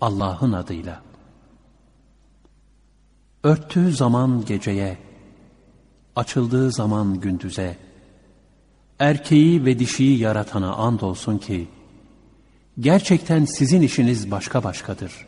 Allah'ın 0.00 0.52
adıyla. 0.52 1.02
Örttüğü 3.42 3.92
zaman 3.92 4.44
geceye, 4.44 4.98
açıldığı 6.16 6.72
zaman 6.72 7.20
gündüze, 7.20 7.78
erkeği 8.98 9.64
ve 9.64 9.78
dişiyi 9.78 10.18
yaratana 10.18 10.74
andolsun 10.74 11.38
ki, 11.38 11.68
gerçekten 12.80 13.44
sizin 13.44 13.82
işiniz 13.82 14.30
başka 14.30 14.64
başkadır. 14.64 15.26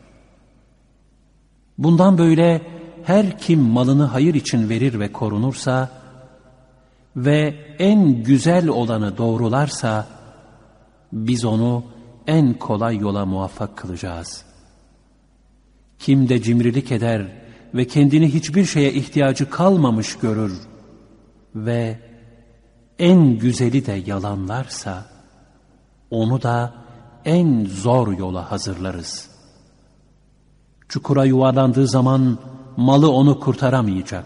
Bundan 1.77 2.17
böyle 2.17 2.61
her 3.03 3.39
kim 3.39 3.59
malını 3.59 4.03
hayır 4.03 4.33
için 4.33 4.69
verir 4.69 4.99
ve 4.99 5.11
korunursa 5.11 5.89
ve 7.15 7.55
en 7.79 8.23
güzel 8.23 8.67
olanı 8.67 9.17
doğrularsa, 9.17 10.07
biz 11.13 11.45
onu 11.45 11.83
en 12.27 12.53
kolay 12.53 12.97
yola 12.97 13.25
muvaffak 13.25 13.77
kılacağız. 13.77 14.45
Kim 15.99 16.29
de 16.29 16.41
cimrilik 16.41 16.91
eder 16.91 17.27
ve 17.73 17.87
kendini 17.87 18.33
hiçbir 18.33 18.65
şeye 18.65 18.93
ihtiyacı 18.93 19.49
kalmamış 19.49 20.17
görür 20.17 20.53
ve 21.55 21.99
en 22.99 23.37
güzeli 23.37 23.85
de 23.85 24.03
yalanlarsa, 24.05 25.05
onu 26.11 26.41
da 26.41 26.73
en 27.25 27.65
zor 27.65 28.17
yola 28.17 28.51
hazırlarız. 28.51 29.36
Çukura 30.89 31.25
yuvarlandığı 31.25 31.87
zaman 31.87 32.37
malı 32.77 33.11
onu 33.11 33.39
kurtaramayacak. 33.39 34.25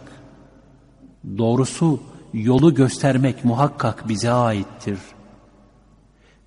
Doğrusu 1.37 1.99
yolu 2.33 2.73
göstermek 2.73 3.45
muhakkak 3.45 4.09
bize 4.09 4.31
aittir. 4.31 4.99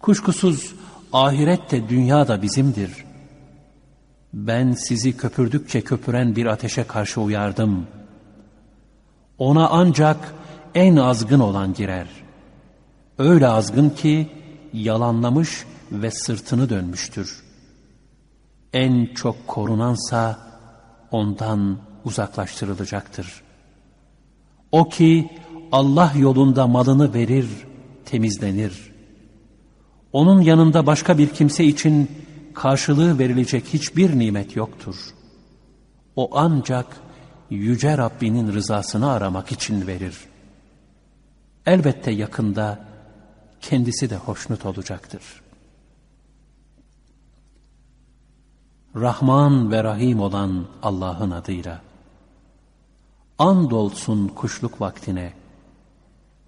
Kuşkusuz 0.00 0.74
ahiret 1.12 1.70
de 1.70 1.88
dünya 1.88 2.28
da 2.28 2.42
bizimdir. 2.42 3.04
Ben 4.32 4.72
sizi 4.72 5.16
köpürdükçe 5.16 5.80
köpüren 5.80 6.36
bir 6.36 6.46
ateşe 6.46 6.84
karşı 6.84 7.20
uyardım. 7.20 7.86
Ona 9.38 9.68
ancak 9.68 10.34
en 10.74 10.96
azgın 10.96 11.40
olan 11.40 11.74
girer. 11.74 12.06
Öyle 13.18 13.48
azgın 13.48 13.90
ki 13.90 14.28
yalanlamış 14.72 15.64
ve 15.92 16.10
sırtını 16.10 16.70
dönmüştür. 16.70 17.43
En 18.74 19.06
çok 19.14 19.46
korunansa 19.46 20.38
ondan 21.10 21.78
uzaklaştırılacaktır. 22.04 23.42
O 24.72 24.88
ki 24.88 25.30
Allah 25.72 26.12
yolunda 26.16 26.66
malını 26.66 27.14
verir, 27.14 27.46
temizlenir. 28.04 28.92
Onun 30.12 30.40
yanında 30.40 30.86
başka 30.86 31.18
bir 31.18 31.28
kimse 31.28 31.64
için 31.64 32.10
karşılığı 32.54 33.18
verilecek 33.18 33.64
hiçbir 33.64 34.18
nimet 34.18 34.56
yoktur. 34.56 34.96
O 36.16 36.30
ancak 36.32 36.86
Yüce 37.50 37.98
Rabbinin 37.98 38.52
rızasını 38.52 39.10
aramak 39.10 39.52
için 39.52 39.86
verir. 39.86 40.16
Elbette 41.66 42.10
yakında 42.10 42.84
kendisi 43.60 44.10
de 44.10 44.16
hoşnut 44.16 44.66
olacaktır. 44.66 45.22
Rahman 48.96 49.72
ve 49.72 49.84
Rahim 49.84 50.20
olan 50.20 50.66
Allah'ın 50.82 51.30
adıyla 51.30 51.80
andolsun 53.38 54.28
kuşluk 54.28 54.80
vaktine 54.80 55.32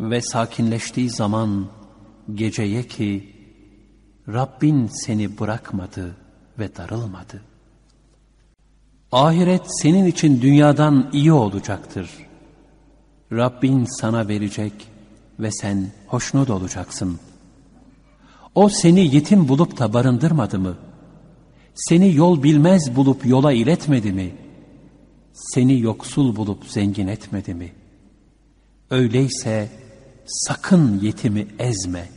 ve 0.00 0.22
sakinleştiği 0.22 1.10
zaman 1.10 1.66
geceye 2.34 2.82
ki 2.82 3.36
Rabbin 4.28 4.86
seni 4.86 5.38
bırakmadı 5.38 6.16
ve 6.58 6.76
darılmadı. 6.76 7.42
Ahiret 9.12 9.62
senin 9.80 10.04
için 10.04 10.42
dünyadan 10.42 11.10
iyi 11.12 11.32
olacaktır. 11.32 12.10
Rabbin 13.32 13.84
sana 14.00 14.28
verecek 14.28 14.72
ve 15.40 15.50
sen 15.50 15.92
hoşnut 16.06 16.50
olacaksın. 16.50 17.18
O 18.54 18.68
seni 18.68 19.14
yetim 19.14 19.48
bulup 19.48 19.78
da 19.78 19.92
barındırmadı 19.92 20.58
mı? 20.58 20.76
Seni 21.76 22.14
yol 22.14 22.42
bilmez 22.42 22.96
bulup 22.96 23.26
yola 23.26 23.52
iletmedi 23.52 24.12
mi? 24.12 24.34
Seni 25.32 25.80
yoksul 25.80 26.36
bulup 26.36 26.64
zengin 26.66 27.06
etmedi 27.06 27.54
mi? 27.54 27.72
Öyleyse 28.90 29.68
sakın 30.26 31.00
yetimi 31.00 31.46
ezme.'' 31.58 32.16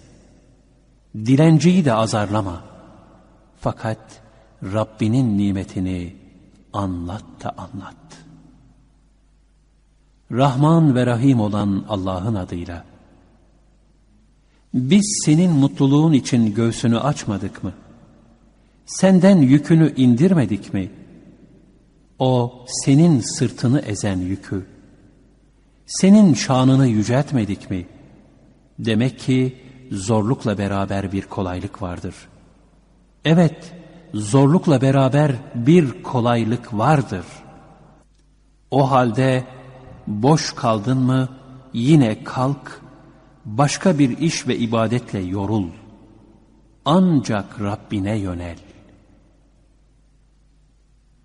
Dilenciyi 1.15 1.85
de 1.85 1.93
azarlama. 1.93 2.63
Fakat 3.59 4.21
Rabbinin 4.63 5.37
nimetini 5.37 6.15
anlat 6.73 7.23
da 7.43 7.53
anlat. 7.57 7.95
Rahman 10.31 10.95
ve 10.95 11.05
Rahim 11.05 11.39
olan 11.39 11.85
Allah'ın 11.89 12.35
adıyla. 12.35 12.85
Biz 14.73 15.21
senin 15.25 15.51
mutluluğun 15.51 16.13
için 16.13 16.53
göğsünü 16.53 16.99
açmadık 16.99 17.63
mı? 17.63 17.73
Senden 18.89 19.37
yükünü 19.37 19.95
indirmedik 19.95 20.73
mi? 20.73 20.91
O 22.19 22.65
senin 22.67 23.19
sırtını 23.19 23.79
ezen 23.79 24.17
yükü. 24.17 24.65
Senin 25.85 26.33
şanını 26.33 26.87
yüceltmedik 26.87 27.71
mi? 27.71 27.85
Demek 28.79 29.19
ki 29.19 29.55
zorlukla 29.91 30.57
beraber 30.57 31.11
bir 31.11 31.21
kolaylık 31.21 31.81
vardır. 31.81 32.15
Evet, 33.25 33.73
zorlukla 34.13 34.81
beraber 34.81 35.35
bir 35.55 36.03
kolaylık 36.03 36.73
vardır. 36.73 37.25
O 38.71 38.91
halde 38.91 39.43
boş 40.07 40.53
kaldın 40.55 40.97
mı 40.97 41.29
yine 41.73 42.23
kalk, 42.23 42.81
başka 43.45 43.99
bir 43.99 44.17
iş 44.17 44.47
ve 44.47 44.57
ibadetle 44.57 45.19
yorul. 45.19 45.67
Ancak 46.85 47.61
Rabbine 47.61 48.17
yönel. 48.17 48.68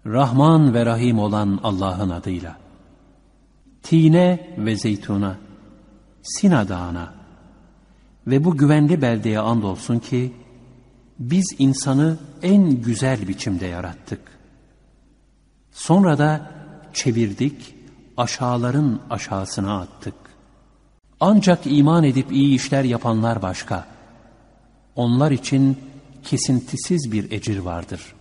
Rahman 0.06 0.74
ve 0.74 0.86
Rahim 0.86 1.18
olan 1.18 1.60
Allah'ın 1.62 2.10
adıyla. 2.10 2.56
Tine 3.82 4.54
ve 4.58 4.76
zeytuna, 4.76 5.36
Sina 6.22 6.68
dağına, 6.68 7.14
ve 8.26 8.44
bu 8.44 8.56
güvenli 8.56 9.02
beldeye 9.02 9.38
andolsun 9.38 9.98
ki 9.98 10.32
biz 11.18 11.56
insanı 11.58 12.18
en 12.42 12.82
güzel 12.82 13.28
biçimde 13.28 13.66
yarattık. 13.66 14.20
Sonra 15.72 16.18
da 16.18 16.50
çevirdik, 16.92 17.74
aşağıların 18.16 19.00
aşağısına 19.10 19.80
attık. 19.80 20.14
Ancak 21.20 21.60
iman 21.64 22.04
edip 22.04 22.32
iyi 22.32 22.54
işler 22.54 22.84
yapanlar 22.84 23.42
başka. 23.42 23.86
Onlar 24.96 25.30
için 25.30 25.78
kesintisiz 26.22 27.12
bir 27.12 27.30
ecir 27.30 27.58
vardır. 27.58 28.14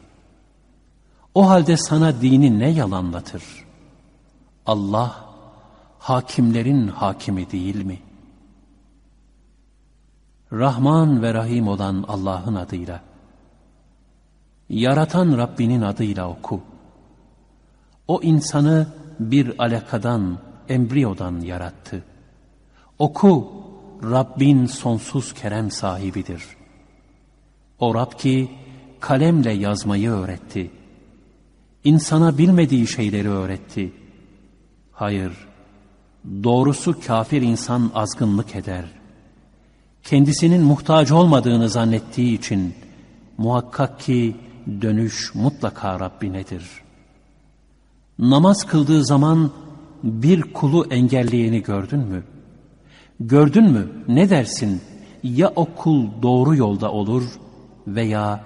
O 1.35 1.49
halde 1.49 1.77
sana 1.77 2.21
dini 2.21 2.59
ne 2.59 2.69
yalanlatır? 2.69 3.43
Allah, 4.65 5.25
hakimlerin 5.99 6.87
hakimi 6.87 7.51
değil 7.51 7.85
mi?'' 7.85 8.13
Rahman 10.53 11.21
ve 11.21 11.33
Rahim 11.33 11.67
olan 11.67 12.05
Allah'ın 12.07 12.55
adıyla. 12.55 13.01
Yaratan 14.69 15.37
Rabbinin 15.37 15.81
adıyla 15.81 16.29
oku. 16.29 16.61
O 18.07 18.21
insanı 18.21 18.87
bir 19.19 19.63
alakadan, 19.63 20.37
embriyodan 20.69 21.39
yarattı. 21.39 22.03
Oku, 22.99 23.51
Rabbin 24.03 24.65
sonsuz 24.65 25.33
kerem 25.33 25.71
sahibidir. 25.71 26.43
O 27.79 27.95
Rab 27.95 28.11
ki, 28.11 28.51
kalemle 28.99 29.51
yazmayı 29.51 30.09
öğretti. 30.09 30.71
İnsana 31.83 32.37
bilmediği 32.37 32.87
şeyleri 32.87 33.29
öğretti. 33.29 33.91
Hayır, 34.91 35.31
doğrusu 36.43 36.95
kafir 37.07 37.41
insan 37.41 37.91
azgınlık 37.95 38.55
eder. 38.55 38.85
Kendisinin 40.03 40.61
muhtaç 40.61 41.11
olmadığını 41.11 41.69
zannettiği 41.69 42.37
için 42.37 42.73
muhakkak 43.37 43.99
ki 43.99 44.35
dönüş 44.81 45.35
mutlaka 45.35 45.99
Rabbinedir. 45.99 46.63
Namaz 48.19 48.67
kıldığı 48.67 49.05
zaman 49.05 49.51
bir 50.03 50.41
kulu 50.41 50.87
engelleyeni 50.89 51.63
gördün 51.63 51.99
mü? 51.99 52.23
Gördün 53.19 53.71
mü 53.71 53.91
ne 54.07 54.29
dersin? 54.29 54.81
Ya 55.23 55.53
o 55.55 55.65
kul 55.65 56.07
doğru 56.21 56.55
yolda 56.55 56.91
olur 56.91 57.23
veya 57.87 58.43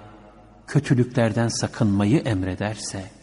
kötülüklerden 0.66 1.48
sakınmayı 1.48 2.18
emrederse? 2.18 3.17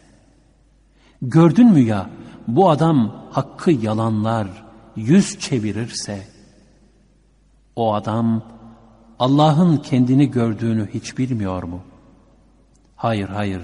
Gördün 1.30 1.72
mü 1.72 1.80
ya 1.80 2.10
bu 2.48 2.70
adam 2.70 3.16
hakkı 3.32 3.72
yalanlar, 3.72 4.48
yüz 4.96 5.40
çevirirse? 5.40 6.28
O 7.76 7.94
adam 7.94 8.42
Allah'ın 9.20 9.78
kendini 9.78 10.32
gördüğünü 10.32 10.90
hiç 10.94 11.18
bilmiyor 11.18 11.64
mu? 11.64 11.82
Hayır, 12.96 13.30
hayır. 13.30 13.62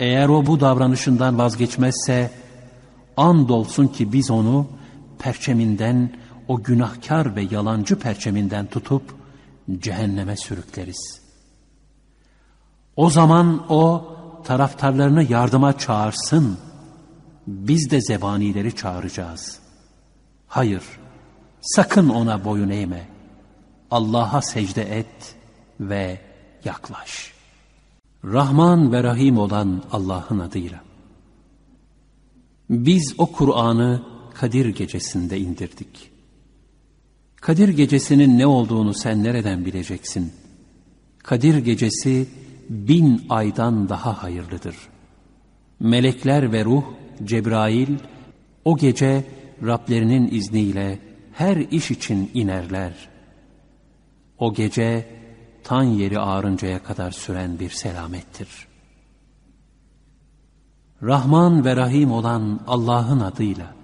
Eğer 0.00 0.28
o 0.28 0.46
bu 0.46 0.60
davranışından 0.60 1.38
vazgeçmezse, 1.38 2.30
andolsun 3.16 3.86
ki 3.86 4.12
biz 4.12 4.30
onu 4.30 4.66
perçeminden, 5.18 6.10
o 6.48 6.62
günahkar 6.62 7.36
ve 7.36 7.42
yalancı 7.50 7.98
perçeminden 7.98 8.66
tutup 8.66 9.02
cehenneme 9.78 10.36
sürükleriz. 10.36 11.20
O 12.96 13.10
zaman 13.10 13.66
o 13.68 14.15
taraftarlarını 14.46 15.32
yardıma 15.32 15.78
çağırsın. 15.78 16.58
Biz 17.46 17.90
de 17.90 18.00
zebanileri 18.00 18.76
çağıracağız. 18.76 19.58
Hayır, 20.46 20.82
sakın 21.60 22.08
ona 22.08 22.44
boyun 22.44 22.70
eğme. 22.70 23.08
Allah'a 23.90 24.42
secde 24.42 24.98
et 24.98 25.34
ve 25.80 26.20
yaklaş. 26.64 27.32
Rahman 28.24 28.92
ve 28.92 29.02
Rahim 29.02 29.38
olan 29.38 29.82
Allah'ın 29.92 30.38
adıyla. 30.38 30.80
Biz 32.70 33.14
o 33.18 33.26
Kur'an'ı 33.32 34.02
Kadir 34.34 34.66
gecesinde 34.66 35.38
indirdik. 35.38 36.10
Kadir 37.36 37.68
gecesinin 37.68 38.38
ne 38.38 38.46
olduğunu 38.46 38.94
sen 38.94 39.24
nereden 39.24 39.64
bileceksin? 39.64 40.32
Kadir 41.18 41.56
gecesi 41.56 42.28
bin 42.68 43.26
aydan 43.28 43.88
daha 43.88 44.22
hayırlıdır. 44.22 44.76
Melekler 45.80 46.52
ve 46.52 46.64
ruh, 46.64 46.84
Cebrail, 47.24 47.88
o 48.64 48.76
gece 48.76 49.24
Rablerinin 49.62 50.28
izniyle 50.32 50.98
her 51.32 51.56
iş 51.56 51.90
için 51.90 52.30
inerler. 52.34 53.08
O 54.38 54.54
gece 54.54 55.08
tan 55.64 55.82
yeri 55.82 56.18
ağrıncaya 56.18 56.82
kadar 56.82 57.10
süren 57.10 57.58
bir 57.58 57.70
selamettir. 57.70 58.48
Rahman 61.02 61.64
ve 61.64 61.76
Rahim 61.76 62.12
olan 62.12 62.60
Allah'ın 62.66 63.20
adıyla, 63.20 63.74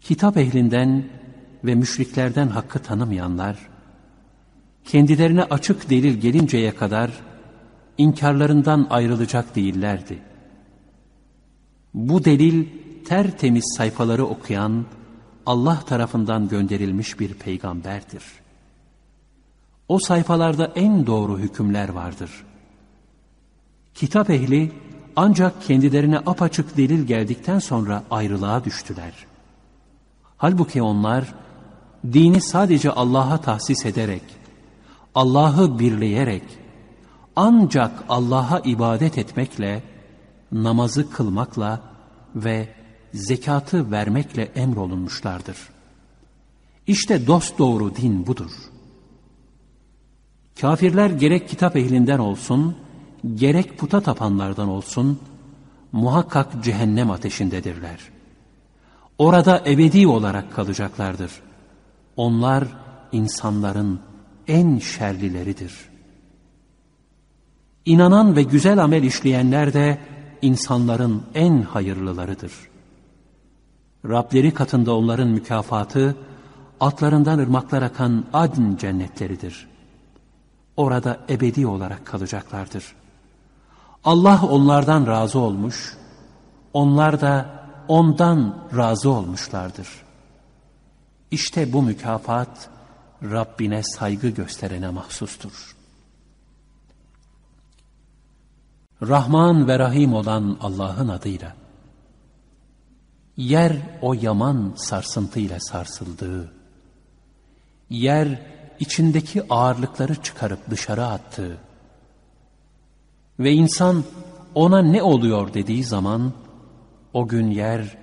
kitap 0.00 0.36
ehlinden 0.36 1.04
ve 1.64 1.74
müşriklerden 1.74 2.48
hakkı 2.48 2.78
tanımayanlar, 2.78 3.67
kendilerine 4.88 5.44
açık 5.44 5.90
delil 5.90 6.20
gelinceye 6.20 6.74
kadar 6.74 7.10
inkarlarından 7.98 8.86
ayrılacak 8.90 9.56
değillerdi. 9.56 10.18
Bu 11.94 12.24
delil 12.24 12.66
tertemiz 13.04 13.74
sayfaları 13.76 14.26
okuyan 14.26 14.84
Allah 15.46 15.80
tarafından 15.80 16.48
gönderilmiş 16.48 17.20
bir 17.20 17.34
peygamberdir. 17.34 18.22
O 19.88 19.98
sayfalarda 19.98 20.72
en 20.74 21.06
doğru 21.06 21.38
hükümler 21.38 21.88
vardır. 21.88 22.30
Kitap 23.94 24.30
ehli 24.30 24.72
ancak 25.16 25.62
kendilerine 25.62 26.18
apaçık 26.18 26.76
delil 26.76 27.06
geldikten 27.06 27.58
sonra 27.58 28.04
ayrılığa 28.10 28.64
düştüler. 28.64 29.12
Halbuki 30.36 30.82
onlar 30.82 31.34
dini 32.12 32.40
sadece 32.40 32.90
Allah'a 32.90 33.40
tahsis 33.40 33.86
ederek, 33.86 34.22
Allah'ı 35.18 35.78
birleyerek, 35.78 36.42
ancak 37.36 38.04
Allah'a 38.08 38.60
ibadet 38.60 39.18
etmekle, 39.18 39.82
namazı 40.52 41.10
kılmakla 41.10 41.80
ve 42.34 42.68
zekatı 43.14 43.90
vermekle 43.90 44.42
emrolunmuşlardır. 44.42 45.56
İşte 46.86 47.26
dost 47.26 47.58
doğru 47.58 47.96
din 47.96 48.26
budur. 48.26 48.50
Kafirler 50.60 51.10
gerek 51.10 51.48
kitap 51.48 51.76
ehlinden 51.76 52.18
olsun, 52.18 52.76
gerek 53.34 53.78
puta 53.78 54.00
tapanlardan 54.00 54.68
olsun, 54.68 55.18
muhakkak 55.92 56.64
cehennem 56.64 57.10
ateşindedirler. 57.10 58.00
Orada 59.18 59.62
ebedi 59.66 60.06
olarak 60.06 60.54
kalacaklardır. 60.54 61.32
Onlar 62.16 62.64
insanların 63.12 64.00
en 64.48 64.78
şerlileridir. 64.78 65.88
İnanan 67.84 68.36
ve 68.36 68.42
güzel 68.42 68.84
amel 68.84 69.02
işleyenler 69.02 69.72
de 69.72 69.98
insanların 70.42 71.22
en 71.34 71.62
hayırlılarıdır. 71.62 72.52
Rableri 74.08 74.54
katında 74.54 74.94
onların 74.94 75.28
mükafatı, 75.28 76.16
altlarından 76.80 77.38
ırmaklar 77.38 77.82
akan 77.82 78.24
adn 78.32 78.76
cennetleridir. 78.76 79.68
Orada 80.76 81.20
ebedi 81.28 81.66
olarak 81.66 82.06
kalacaklardır. 82.06 82.84
Allah 84.04 84.40
onlardan 84.50 85.06
razı 85.06 85.38
olmuş, 85.38 85.96
onlar 86.72 87.20
da 87.20 87.64
ondan 87.88 88.68
razı 88.76 89.10
olmuşlardır. 89.10 89.88
İşte 91.30 91.72
bu 91.72 91.82
mükafat 91.82 92.70
Rabbine 93.22 93.82
saygı 93.82 94.28
gösterene 94.28 94.90
mahsustur. 94.90 95.76
Rahman 99.02 99.68
ve 99.68 99.78
Rahim 99.78 100.14
olan 100.14 100.58
Allah'ın 100.60 101.08
adıyla 101.08 101.56
yer 103.36 103.76
o 104.02 104.14
yaman 104.14 104.72
sarsıntıyla 104.76 105.60
sarsıldığı, 105.60 106.52
yer 107.90 108.42
içindeki 108.80 109.42
ağırlıkları 109.50 110.22
çıkarıp 110.22 110.70
dışarı 110.70 111.06
attığı 111.06 111.58
ve 113.38 113.52
insan 113.52 114.04
ona 114.54 114.82
ne 114.82 115.02
oluyor 115.02 115.54
dediği 115.54 115.84
zaman 115.84 116.32
o 117.12 117.28
gün 117.28 117.50
yer 117.50 117.96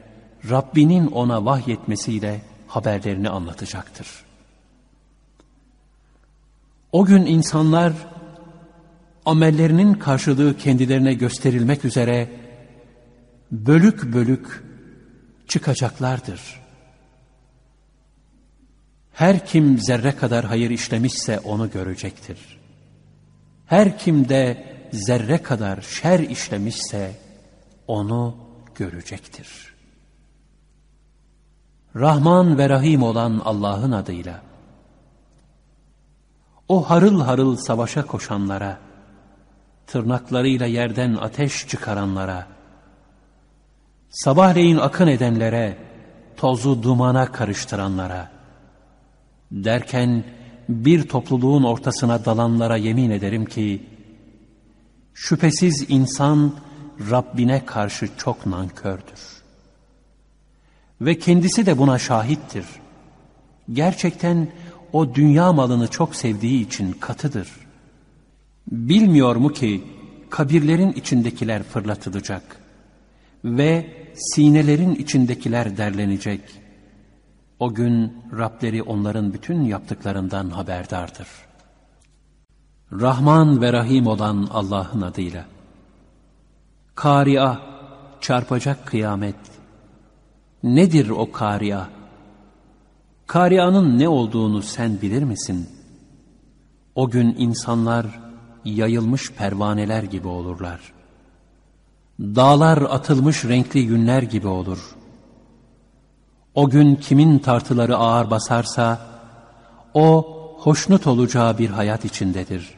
Rabbinin 0.49 1.07
ona 1.07 1.45
vahyetmesiyle 1.45 2.41
haberlerini 2.67 3.29
anlatacaktır. 3.29 4.24
O 6.95 7.05
gün 7.05 7.25
insanlar 7.25 7.93
amellerinin 9.25 9.93
karşılığı 9.93 10.57
kendilerine 10.57 11.13
gösterilmek 11.13 11.85
üzere 11.85 12.29
bölük 13.51 14.13
bölük 14.13 14.63
çıkacaklardır. 15.47 16.41
Her 19.13 19.45
kim 19.45 19.79
zerre 19.79 20.15
kadar 20.15 20.45
hayır 20.45 20.69
işlemişse 20.69 21.39
onu 21.39 21.71
görecektir. 21.71 22.59
Her 23.65 23.97
kim 23.97 24.29
de 24.29 24.65
zerre 24.91 25.37
kadar 25.43 25.81
şer 25.81 26.19
işlemişse 26.19 27.11
onu 27.87 28.37
görecektir. 28.75 29.73
Rahman 31.95 32.57
ve 32.57 32.69
Rahim 32.69 33.03
olan 33.03 33.41
Allah'ın 33.45 33.91
adıyla 33.91 34.44
o 36.67 36.89
harıl 36.89 37.21
harıl 37.21 37.55
savaşa 37.55 38.05
koşanlara, 38.05 38.77
tırnaklarıyla 39.87 40.65
yerden 40.65 41.13
ateş 41.13 41.67
çıkaranlara, 41.67 42.47
sabahleyin 44.09 44.77
akın 44.77 45.07
edenlere, 45.07 45.77
tozu 46.37 46.83
dumana 46.83 47.31
karıştıranlara, 47.31 48.31
derken 49.51 50.23
bir 50.69 51.07
topluluğun 51.07 51.63
ortasına 51.63 52.25
dalanlara 52.25 52.77
yemin 52.77 53.09
ederim 53.09 53.45
ki, 53.45 53.85
şüphesiz 55.13 55.85
insan 55.89 56.55
Rabbine 57.11 57.65
karşı 57.65 58.09
çok 58.17 58.45
nankördür. 58.45 59.35
Ve 61.01 61.19
kendisi 61.19 61.65
de 61.65 61.77
buna 61.77 61.99
şahittir. 61.99 62.65
Gerçekten 63.73 64.47
o 64.93 65.15
dünya 65.15 65.53
malını 65.53 65.87
çok 65.87 66.15
sevdiği 66.15 66.65
için 66.65 66.91
katıdır. 66.91 67.49
Bilmiyor 68.71 69.35
mu 69.35 69.53
ki 69.53 69.83
kabirlerin 70.29 70.91
içindekiler 70.91 71.63
fırlatılacak 71.63 72.59
ve 73.45 73.87
sinelerin 74.15 74.95
içindekiler 74.95 75.77
derlenecek. 75.77 76.41
O 77.59 77.73
gün 77.73 78.13
Rableri 78.37 78.83
onların 78.83 79.33
bütün 79.33 79.63
yaptıklarından 79.63 80.49
haberdardır. 80.49 81.27
Rahman 82.91 83.61
ve 83.61 83.73
Rahim 83.73 84.07
olan 84.07 84.47
Allah'ın 84.51 85.01
adıyla. 85.01 85.45
Kari'a, 86.95 87.61
çarpacak 88.21 88.85
kıyamet. 88.85 89.35
Nedir 90.63 91.09
o 91.09 91.31
Kari'a? 91.31 91.94
Karia'nın 93.27 93.99
ne 93.99 94.09
olduğunu 94.09 94.61
sen 94.61 95.01
bilir 95.01 95.23
misin? 95.23 95.69
O 96.95 97.09
gün 97.09 97.35
insanlar 97.37 98.19
yayılmış 98.65 99.31
pervaneler 99.31 100.03
gibi 100.03 100.27
olurlar. 100.27 100.93
Dağlar 102.19 102.77
atılmış 102.77 103.45
renkli 103.45 103.79
yünler 103.79 104.21
gibi 104.21 104.47
olur. 104.47 104.95
O 106.55 106.69
gün 106.69 106.95
kimin 106.95 107.39
tartıları 107.39 107.97
ağır 107.97 108.31
basarsa, 108.31 109.01
o 109.93 110.27
hoşnut 110.59 111.07
olacağı 111.07 111.57
bir 111.57 111.69
hayat 111.69 112.05
içindedir. 112.05 112.73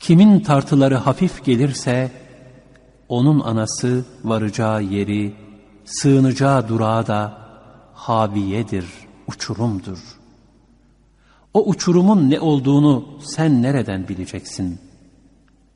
Kimin 0.00 0.40
tartıları 0.40 0.96
hafif 0.96 1.44
gelirse, 1.44 2.12
onun 3.08 3.40
anası 3.40 4.04
varacağı 4.24 4.82
yeri, 4.82 5.34
sığınacağı 5.84 6.68
durağı 6.68 7.06
da 7.06 7.38
haviyedir, 7.94 8.86
uçurumdur. 9.28 9.98
O 11.54 11.68
uçurumun 11.68 12.30
ne 12.30 12.40
olduğunu 12.40 13.18
sen 13.20 13.62
nereden 13.62 14.08
bileceksin? 14.08 14.80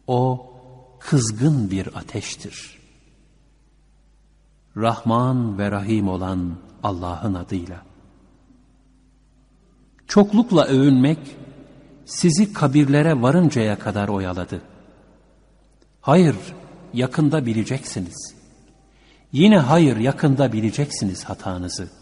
O 0.06 0.50
kızgın 0.98 1.70
bir 1.70 1.98
ateştir. 1.98 2.78
Rahman 4.76 5.58
ve 5.58 5.70
Rahim 5.70 6.08
olan 6.08 6.56
Allah'ın 6.82 7.34
adıyla. 7.34 7.82
Çoklukla 10.06 10.64
övünmek 10.64 11.18
sizi 12.04 12.52
kabirlere 12.52 13.22
varıncaya 13.22 13.78
kadar 13.78 14.08
oyaladı. 14.08 14.62
Hayır, 16.00 16.36
yakında 16.94 17.46
bileceksiniz. 17.46 18.34
Yine 19.32 19.58
hayır, 19.58 19.96
yakında 19.96 20.52
bileceksiniz 20.52 21.24
hatanızı. 21.24 21.99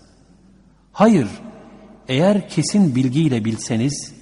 Hayır, 0.99 1.29
eğer 2.09 2.49
kesin 2.49 2.95
bilgiyle 2.95 3.45
bilseniz, 3.45 4.15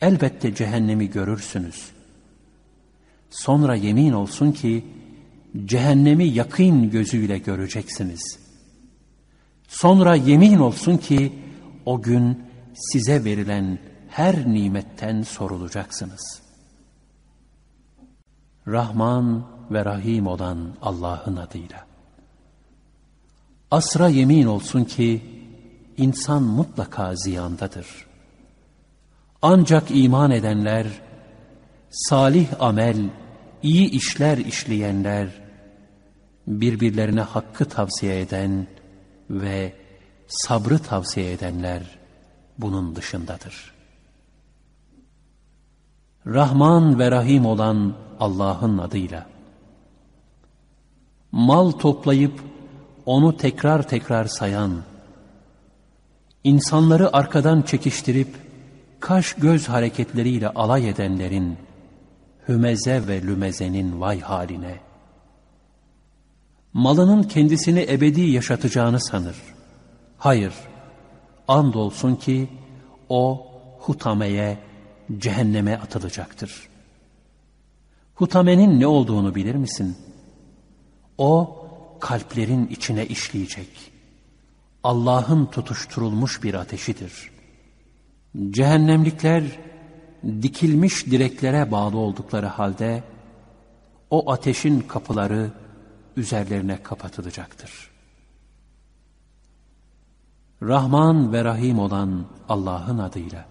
elbette 0.00 0.54
cehennemi 0.54 1.10
görürsünüz.'' 1.10 2.00
Sonra 3.30 3.74
yemin 3.74 4.12
olsun 4.12 4.52
ki 4.52 4.84
cehennemi 5.64 6.24
yakın 6.24 6.90
gözüyle 6.90 7.38
göreceksiniz. 7.38 8.38
Sonra 9.68 10.14
yemin 10.14 10.58
olsun 10.58 10.96
ki 10.96 11.32
o 11.86 12.02
gün 12.02 12.42
size 12.74 13.24
verilen 13.24 13.78
her 14.08 14.52
nimetten 14.52 15.22
sorulacaksınız. 15.22 16.42
Rahman 18.68 19.46
ve 19.70 19.84
Rahim 19.84 20.26
olan 20.26 20.74
Allah'ın 20.82 21.36
adıyla. 21.36 21.86
Asra 23.70 24.08
yemin 24.08 24.46
olsun 24.46 24.84
ki 24.84 25.22
insan 26.00 26.42
mutlaka 26.42 27.16
ziyandadır. 27.16 27.86
Ancak 29.42 29.90
iman 29.90 30.30
edenler, 30.30 30.86
salih 31.90 32.48
amel, 32.60 33.10
iyi 33.62 33.90
işler 33.90 34.38
işleyenler, 34.38 35.28
birbirlerine 36.46 37.20
hakkı 37.20 37.64
tavsiye 37.64 38.20
eden 38.20 38.66
ve 39.30 39.74
sabrı 40.26 40.78
tavsiye 40.78 41.32
edenler 41.32 41.82
bunun 42.58 42.96
dışındadır. 42.96 43.74
Rahman 46.26 46.98
ve 46.98 47.10
Rahim 47.10 47.46
olan 47.46 47.94
Allah'ın 48.20 48.78
adıyla. 48.78 49.26
Mal 51.32 51.70
toplayıp 51.70 52.40
onu 53.06 53.36
tekrar 53.36 53.88
tekrar 53.88 54.24
sayan, 54.24 54.82
insanları 56.44 57.16
arkadan 57.16 57.62
çekiştirip 57.62 58.28
kaş 59.00 59.34
göz 59.34 59.68
hareketleriyle 59.68 60.48
alay 60.48 60.88
edenlerin, 60.88 61.56
Hümeze 62.48 63.08
ve 63.08 63.22
Lümeze'nin 63.22 64.00
vay 64.00 64.20
haline. 64.20 64.80
Malının 66.72 67.22
kendisini 67.22 67.86
ebedi 67.90 68.20
yaşatacağını 68.20 69.00
sanır. 69.00 69.36
Hayır, 70.18 70.52
andolsun 71.48 72.16
ki 72.16 72.48
o 73.08 73.46
Hutame'ye, 73.78 74.58
cehenneme 75.18 75.76
atılacaktır. 75.76 76.68
Hutame'nin 78.14 78.80
ne 78.80 78.86
olduğunu 78.86 79.34
bilir 79.34 79.54
misin? 79.54 79.96
O 81.18 81.56
kalplerin 82.00 82.66
içine 82.66 83.06
işleyecek. 83.06 83.89
Allah'ın 84.84 85.46
tutuşturulmuş 85.46 86.42
bir 86.42 86.54
ateşidir. 86.54 87.30
Cehennemlikler 88.50 89.44
dikilmiş 90.24 91.06
direklere 91.06 91.70
bağlı 91.70 91.98
oldukları 91.98 92.46
halde 92.46 93.04
o 94.10 94.32
ateşin 94.32 94.80
kapıları 94.80 95.50
üzerlerine 96.16 96.82
kapatılacaktır. 96.82 97.90
Rahman 100.62 101.32
ve 101.32 101.44
Rahim 101.44 101.78
olan 101.78 102.26
Allah'ın 102.48 102.98
adıyla. 102.98 103.46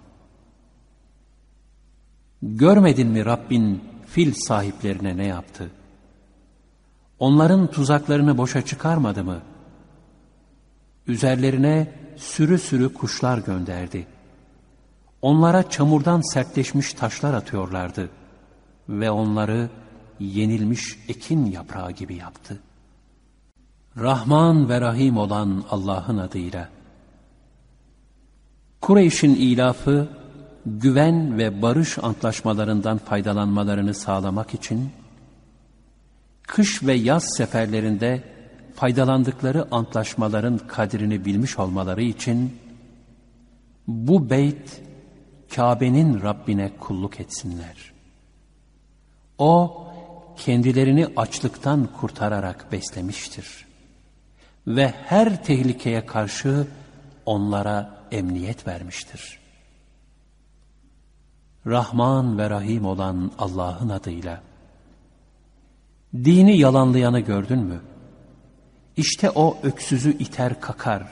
Görmedin 2.42 3.08
mi 3.08 3.26
Rabbin 3.26 3.84
fil 4.08 4.34
sahiplerine 4.34 5.18
ne 5.18 5.26
yaptı? 5.26 5.72
Onların 7.20 7.72
tuzaklarını 7.72 8.38
boşa 8.38 8.62
çıkarmadı 8.62 9.24
mı? 9.24 9.42
Üzerlerine 11.10 11.91
sürü 12.18 12.57
sürü 12.57 12.93
kuşlar 12.93 13.38
gönderdi.'' 13.38 14.20
Onlara 15.22 15.70
çamurdan 15.70 16.22
sertleşmiş 16.34 16.93
taşlar 16.93 17.34
atıyorlardı 17.34 18.10
ve 18.89 19.12
onları 19.12 19.70
yenilmiş 20.20 20.99
ekin 21.07 21.45
yaprağı 21.45 21.91
gibi 21.91 22.16
yaptı. 22.16 22.60
Rahman 23.97 24.70
ve 24.70 24.82
Rahim 24.82 25.18
olan 25.18 25.64
Allah'ın 25.70 26.18
adıyla. 26.18 26.70
Kureyş'in 28.82 29.36
ilafı, 29.36 30.07
güven 30.66 31.38
ve 31.38 31.62
barış 31.62 31.97
antlaşmalarından 32.01 32.97
faydalanmalarını 32.97 33.93
sağlamak 33.93 34.53
için, 34.53 34.89
kış 36.43 36.84
ve 36.84 36.93
yaz 36.93 37.24
seferlerinde 37.38 38.24
faydalandıkları 38.80 39.68
antlaşmaların 39.72 40.58
kadrini 40.58 41.26
bilmiş 41.26 41.60
olmaları 41.60 42.02
için, 42.02 42.58
bu 43.88 44.30
beyt 44.30 44.82
Kabe'nin 45.56 46.22
Rabbine 46.22 46.72
kulluk 46.80 47.20
etsinler. 47.20 47.92
O, 49.38 49.84
kendilerini 50.38 51.08
açlıktan 51.16 51.90
kurtararak 52.00 52.72
beslemiştir. 52.72 53.66
Ve 54.68 54.94
her 55.06 55.44
tehlikeye 55.44 56.06
karşı 56.06 56.68
onlara 57.26 58.06
emniyet 58.12 58.68
vermiştir. 58.68 59.40
Rahman 61.68 62.38
ve 62.38 62.50
Rahim 62.50 62.86
olan 62.86 63.32
Allah'ın 63.40 63.90
adıyla. 63.90 64.42
Dini 66.14 66.58
yalanlayanı 66.58 67.20
gördün 67.20 67.60
mü? 67.60 67.80
İşte 69.00 69.30
o 69.30 69.58
öksüzü 69.64 70.12
iter 70.12 70.62
kakar, 70.62 71.04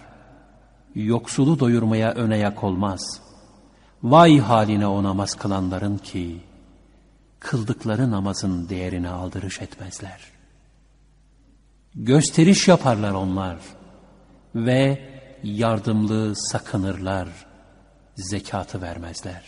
yoksulu 0.96 1.60
doyurmaya 1.60 2.12
öne 2.12 2.54
olmaz.'' 2.64 3.28
Vay 4.04 4.40
haline 4.40 4.88
o 4.88 5.04
namaz 5.04 5.34
kılanların 5.34 5.98
ki, 5.98 6.42
kıldıkları 7.40 8.12
namazın 8.12 8.70
değerini 8.70 9.10
aldırış 9.10 9.62
etmezler. 9.62 10.22
Gösteriş 11.96 12.68
yaparlar 12.68 13.12
onlar 13.12 13.58
ve 14.56 15.10
yardımlı 15.44 16.36
sakınırlar, 16.36 17.28
zekatı 18.16 18.82
vermezler. 18.82 19.44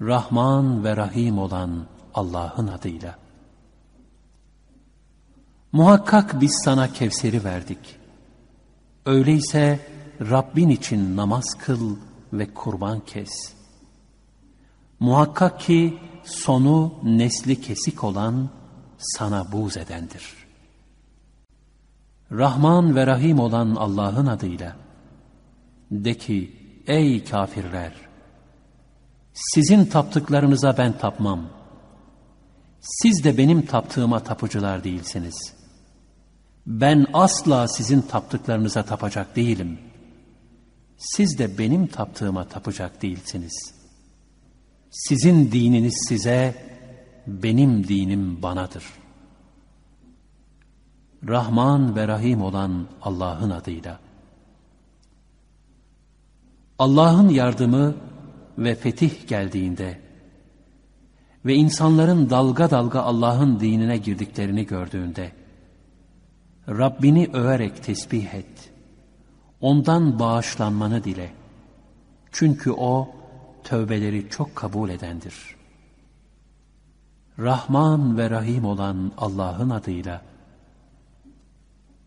Rahman 0.00 0.84
ve 0.84 0.96
Rahim 0.96 1.38
olan 1.38 1.86
Allah'ın 2.14 2.68
adıyla. 2.68 3.23
Muhakkak 5.74 6.40
biz 6.40 6.60
sana 6.64 6.92
Kevser'i 6.92 7.44
verdik. 7.44 7.78
Öyleyse 9.06 9.80
Rabbin 10.20 10.68
için 10.68 11.16
namaz 11.16 11.44
kıl 11.58 11.96
ve 12.32 12.54
kurban 12.54 13.00
kes. 13.00 13.30
Muhakkak 15.00 15.60
ki 15.60 15.98
sonu 16.24 16.94
nesli 17.02 17.60
kesik 17.60 18.04
olan 18.04 18.50
sana 18.98 19.52
buğz 19.52 19.76
edendir. 19.76 20.34
Rahman 22.32 22.96
ve 22.96 23.06
Rahim 23.06 23.38
olan 23.38 23.74
Allah'ın 23.74 24.26
adıyla 24.26 24.76
de 25.90 26.14
ki 26.14 26.56
ey 26.86 27.24
kafirler 27.24 27.92
sizin 29.32 29.84
taptıklarınıza 29.84 30.78
ben 30.78 30.98
tapmam. 30.98 31.48
Siz 32.80 33.24
de 33.24 33.38
benim 33.38 33.66
taptığıma 33.66 34.20
tapıcılar 34.20 34.84
değilsiniz. 34.84 35.53
Ben 36.66 37.06
asla 37.12 37.68
sizin 37.68 38.00
taptıklarınıza 38.00 38.82
tapacak 38.82 39.36
değilim. 39.36 39.78
Siz 40.96 41.38
de 41.38 41.58
benim 41.58 41.86
taptığıma 41.86 42.48
tapacak 42.48 43.02
değilsiniz. 43.02 43.74
Sizin 44.90 45.52
dininiz 45.52 46.06
size, 46.08 46.54
benim 47.26 47.88
dinim 47.88 48.42
banadır. 48.42 48.84
Rahman 51.28 51.96
ve 51.96 52.08
Rahim 52.08 52.42
olan 52.42 52.88
Allah'ın 53.02 53.50
adıyla. 53.50 54.00
Allah'ın 56.78 57.28
yardımı 57.28 57.94
ve 58.58 58.74
fetih 58.74 59.28
geldiğinde 59.28 60.00
ve 61.44 61.54
insanların 61.54 62.30
dalga 62.30 62.70
dalga 62.70 63.00
Allah'ın 63.00 63.60
dinine 63.60 63.96
girdiklerini 63.96 64.66
gördüğünde 64.66 65.32
Rabbini 66.68 67.30
överek 67.32 67.82
tesbih 67.82 68.34
et. 68.34 68.72
Ondan 69.60 70.18
bağışlanmanı 70.18 71.04
dile. 71.04 71.32
Çünkü 72.32 72.70
O 72.70 73.08
tövbeleri 73.64 74.30
çok 74.30 74.56
kabul 74.56 74.90
edendir. 74.90 75.56
Rahman 77.38 78.18
ve 78.18 78.30
Rahim 78.30 78.64
olan 78.64 79.12
Allah'ın 79.18 79.70
adıyla 79.70 80.22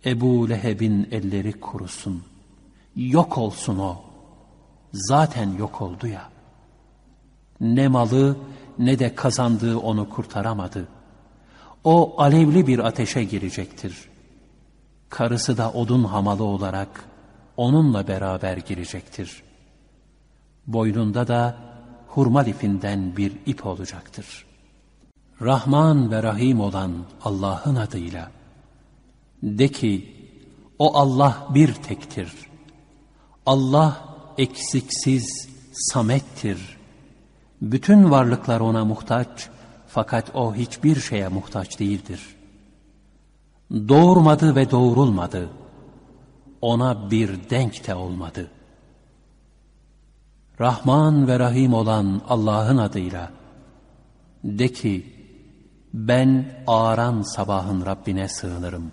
Ebu 0.05 0.49
Leheb'in 0.49 1.07
elleri 1.11 1.51
kurusun. 1.51 2.23
Yok 2.95 3.37
olsun 3.37 3.79
o. 3.79 4.01
Zaten 4.93 5.57
yok 5.57 5.81
oldu 5.81 6.07
ya. 6.07 6.29
Ne 7.61 7.87
malı 7.87 8.37
ne 8.79 8.99
de 8.99 9.15
kazandığı 9.15 9.77
onu 9.77 10.09
kurtaramadı. 10.09 10.87
O 11.83 12.21
alevli 12.21 12.67
bir 12.67 12.79
ateşe 12.79 13.23
girecektir. 13.23 14.06
Karısı 15.09 15.57
da 15.57 15.71
odun 15.71 16.03
hamalı 16.03 16.43
olarak 16.43 17.05
onunla 17.57 18.07
beraber 18.07 18.57
girecektir. 18.57 19.43
Boynunda 20.67 21.27
da 21.27 21.55
hurma 22.07 22.39
lifinden 22.39 23.17
bir 23.17 23.33
ip 23.45 23.65
olacaktır. 23.65 24.45
Rahman 25.41 26.11
ve 26.11 26.23
Rahim 26.23 26.59
olan 26.59 26.91
Allah'ın 27.23 27.75
adıyla 27.75 28.31
de 29.43 29.67
ki 29.67 30.15
o 30.79 30.97
Allah 30.97 31.47
bir 31.53 31.73
tektir. 31.73 32.33
Allah 33.45 34.05
eksiksiz, 34.37 35.49
samettir. 35.71 36.77
Bütün 37.61 38.11
varlıklar 38.11 38.59
ona 38.59 38.85
muhtaç 38.85 39.49
fakat 39.87 40.35
o 40.35 40.55
hiçbir 40.55 41.01
şeye 41.01 41.27
muhtaç 41.27 41.79
değildir. 41.79 42.36
Doğurmadı 43.71 44.55
ve 44.55 44.71
doğurulmadı. 44.71 45.49
Ona 46.61 47.11
bir 47.11 47.49
denk 47.49 47.87
de 47.87 47.95
olmadı. 47.95 48.51
Rahman 50.59 51.27
ve 51.27 51.39
Rahim 51.39 51.73
olan 51.73 52.21
Allah'ın 52.29 52.77
adıyla 52.77 53.31
de 54.43 54.67
ki 54.67 55.13
ben 55.93 56.45
ağaran 56.67 57.21
sabahın 57.21 57.85
Rabbine 57.85 58.27
sığınırım. 58.27 58.91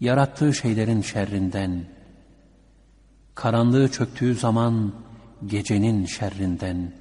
Yarattığı 0.00 0.54
şeylerin 0.54 1.00
şerrinden, 1.00 1.84
karanlığı 3.34 3.88
çöktüğü 3.88 4.34
zaman 4.34 4.92
gecenin 5.46 6.04
şerrinden 6.06 6.92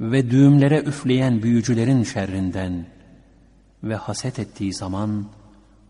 ve 0.00 0.30
düğümlere 0.30 0.78
üfleyen 0.80 1.42
büyücülerin 1.42 2.02
şerrinden 2.02 2.86
ve 3.82 3.96
haset 3.96 4.38
ettiği 4.38 4.74
zaman 4.74 5.26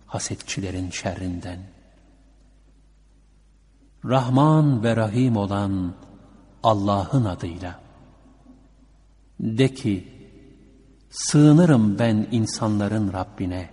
hasetçilerin 0.07 0.91
şerrinden. 0.91 1.59
Rahman 4.05 4.83
ve 4.83 4.97
Rahim 4.97 5.37
olan 5.37 5.95
Allah'ın 6.63 7.25
adıyla. 7.25 7.81
De 9.41 9.75
ki, 9.75 10.13
sığınırım 11.11 11.99
ben 11.99 12.29
insanların 12.31 13.13
Rabbine, 13.13 13.71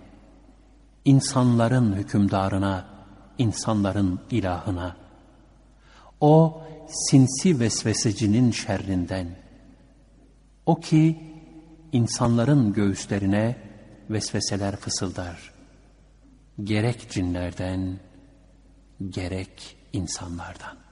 insanların 1.04 1.92
hükümdarına, 1.92 2.86
insanların 3.38 4.20
ilahına. 4.30 4.96
O 6.20 6.62
sinsi 6.88 7.60
vesvesecinin 7.60 8.50
şerrinden. 8.50 9.26
O 10.66 10.80
ki 10.80 11.20
insanların 11.92 12.72
göğüslerine 12.72 13.56
vesveseler 14.10 14.76
fısıldar. 14.76 15.52
Gerek 16.62 17.10
cinlerden, 17.10 18.00
gerek 19.08 19.76
insanlardan. 19.92 20.83